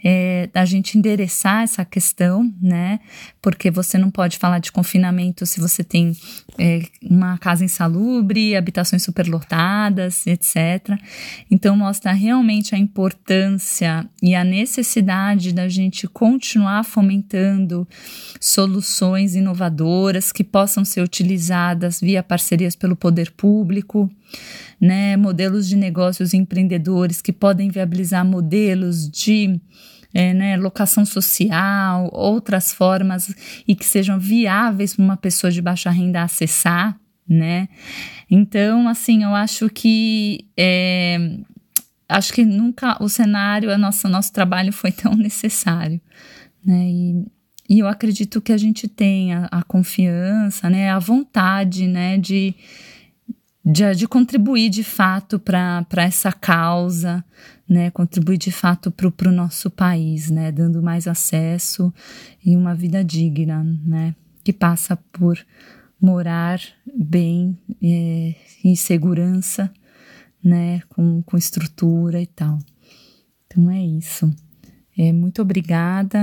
é, 0.03 0.49
da 0.51 0.65
gente 0.65 0.97
endereçar 0.97 1.63
essa 1.63 1.85
questão, 1.85 2.53
né? 2.61 2.99
Porque 3.43 3.69
você 3.69 3.97
não 3.97 4.09
pode 4.09 4.37
falar 4.37 4.59
de 4.59 4.71
confinamento 4.71 5.45
se 5.45 5.59
você 5.59 5.83
tem 5.83 6.15
é, 6.57 6.81
uma 7.01 7.37
casa 7.37 7.65
insalubre, 7.65 8.55
habitações 8.55 9.03
superlotadas, 9.03 10.25
etc. 10.25 10.97
Então 11.51 11.75
mostra 11.75 12.13
realmente 12.13 12.73
a 12.73 12.77
importância 12.77 14.09
e 14.21 14.33
a 14.33 14.45
necessidade 14.45 15.51
da 15.51 15.67
gente 15.67 16.07
continuar 16.07 16.85
fomentando 16.85 17.85
soluções 18.39 19.35
inovadoras 19.35 20.31
que 20.31 20.43
possam 20.43 20.85
ser 20.85 21.01
utilizadas 21.01 21.99
via 21.99 22.23
parcerias 22.23 22.77
pelo 22.77 22.95
poder 22.95 23.31
público, 23.31 24.09
né, 24.79 25.17
modelos 25.17 25.67
de 25.67 25.75
negócios 25.75 26.33
empreendedores 26.33 27.21
que 27.21 27.33
podem 27.33 27.69
viabilizar 27.69 28.25
modelos 28.25 29.09
de 29.09 29.59
é, 30.13 30.33
né, 30.33 30.55
locação 30.57 31.05
social, 31.05 32.09
outras 32.13 32.71
formas 32.71 33.33
e 33.67 33.75
que 33.75 33.85
sejam 33.85 34.19
viáveis 34.19 34.95
para 34.95 35.03
uma 35.03 35.17
pessoa 35.17 35.51
de 35.51 35.61
baixa 35.61 35.89
renda 35.89 36.21
acessar, 36.21 36.97
né? 37.27 37.67
Então, 38.29 38.87
assim, 38.87 39.23
eu 39.23 39.33
acho 39.33 39.69
que 39.69 40.47
é, 40.57 41.39
acho 42.07 42.33
que 42.33 42.45
nunca 42.45 43.01
o 43.01 43.09
cenário, 43.09 43.71
a 43.71 43.77
nossa, 43.77 44.07
nosso 44.07 44.31
trabalho 44.31 44.71
foi 44.71 44.91
tão 44.93 45.15
necessário, 45.15 45.99
né? 46.63 46.89
E, 46.89 47.25
e 47.69 47.79
eu 47.79 47.87
acredito 47.87 48.41
que 48.41 48.51
a 48.51 48.57
gente 48.57 48.87
tenha 48.87 49.47
a 49.51 49.63
confiança, 49.63 50.69
né, 50.69 50.91
a 50.91 50.99
vontade, 50.99 51.87
né, 51.87 52.17
de, 52.17 52.53
de, 53.63 53.95
de 53.95 54.07
contribuir 54.07 54.69
de 54.69 54.83
fato 54.83 55.39
para 55.39 55.85
essa 55.97 56.31
causa, 56.31 57.23
né, 57.67 57.89
contribuir 57.91 58.37
de 58.37 58.51
fato 58.51 58.91
para 58.91 59.29
o 59.29 59.31
nosso 59.31 59.69
país, 59.69 60.29
né, 60.29 60.51
dando 60.51 60.81
mais 60.81 61.07
acesso 61.07 61.93
e 62.43 62.57
uma 62.57 62.75
vida 62.75 63.03
digna, 63.03 63.63
né, 63.85 64.15
que 64.43 64.51
passa 64.51 64.97
por 65.13 65.37
morar 65.99 66.59
bem, 66.93 67.57
é, 67.81 68.35
em 68.63 68.75
segurança, 68.75 69.71
né, 70.43 70.81
com, 70.89 71.21
com 71.21 71.37
estrutura 71.37 72.21
e 72.21 72.27
tal. 72.27 72.59
Então 73.45 73.71
é 73.71 73.81
isso. 73.81 74.29
É, 74.97 75.13
muito 75.13 75.41
obrigada. 75.41 76.21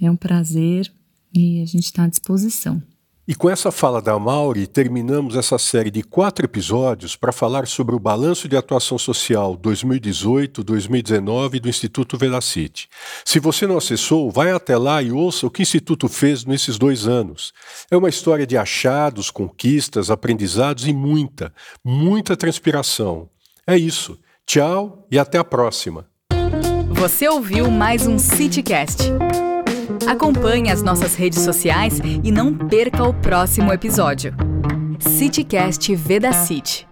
É 0.00 0.10
um 0.10 0.16
prazer 0.16 0.92
e 1.32 1.62
a 1.62 1.64
gente 1.64 1.84
está 1.84 2.04
à 2.04 2.08
disposição. 2.08 2.82
E 3.26 3.34
com 3.36 3.48
essa 3.48 3.70
fala 3.70 4.02
da 4.02 4.18
Mauri, 4.18 4.66
terminamos 4.66 5.36
essa 5.36 5.56
série 5.56 5.92
de 5.92 6.02
quatro 6.02 6.44
episódios 6.44 7.14
para 7.14 7.30
falar 7.30 7.68
sobre 7.68 7.94
o 7.94 8.00
Balanço 8.00 8.48
de 8.48 8.56
Atuação 8.56 8.98
Social 8.98 9.56
2018-2019 9.58 11.60
do 11.60 11.68
Instituto 11.68 12.18
Velacity. 12.18 12.88
Se 13.24 13.38
você 13.38 13.64
não 13.64 13.78
acessou, 13.78 14.28
vai 14.28 14.50
até 14.50 14.76
lá 14.76 15.00
e 15.00 15.12
ouça 15.12 15.46
o 15.46 15.50
que 15.50 15.60
o 15.60 15.62
Instituto 15.62 16.08
fez 16.08 16.44
nesses 16.44 16.76
dois 16.76 17.06
anos. 17.06 17.52
É 17.88 17.96
uma 17.96 18.08
história 18.08 18.44
de 18.44 18.56
achados, 18.56 19.30
conquistas, 19.30 20.10
aprendizados 20.10 20.88
e 20.88 20.92
muita, 20.92 21.54
muita 21.84 22.36
transpiração. 22.36 23.30
É 23.64 23.78
isso. 23.78 24.18
Tchau 24.44 25.06
e 25.08 25.16
até 25.16 25.38
a 25.38 25.44
próxima. 25.44 26.08
Você 26.90 27.28
ouviu 27.28 27.70
mais 27.70 28.04
um 28.04 28.18
CityCast. 28.18 29.12
Acompanhe 30.06 30.70
as 30.70 30.82
nossas 30.82 31.14
redes 31.14 31.40
sociais 31.40 32.00
e 32.22 32.30
não 32.30 32.54
perca 32.54 33.04
o 33.04 33.14
próximo 33.14 33.72
episódio. 33.72 34.34
CityCast 34.98 35.94
Veda 35.94 36.32
City. 36.32 36.91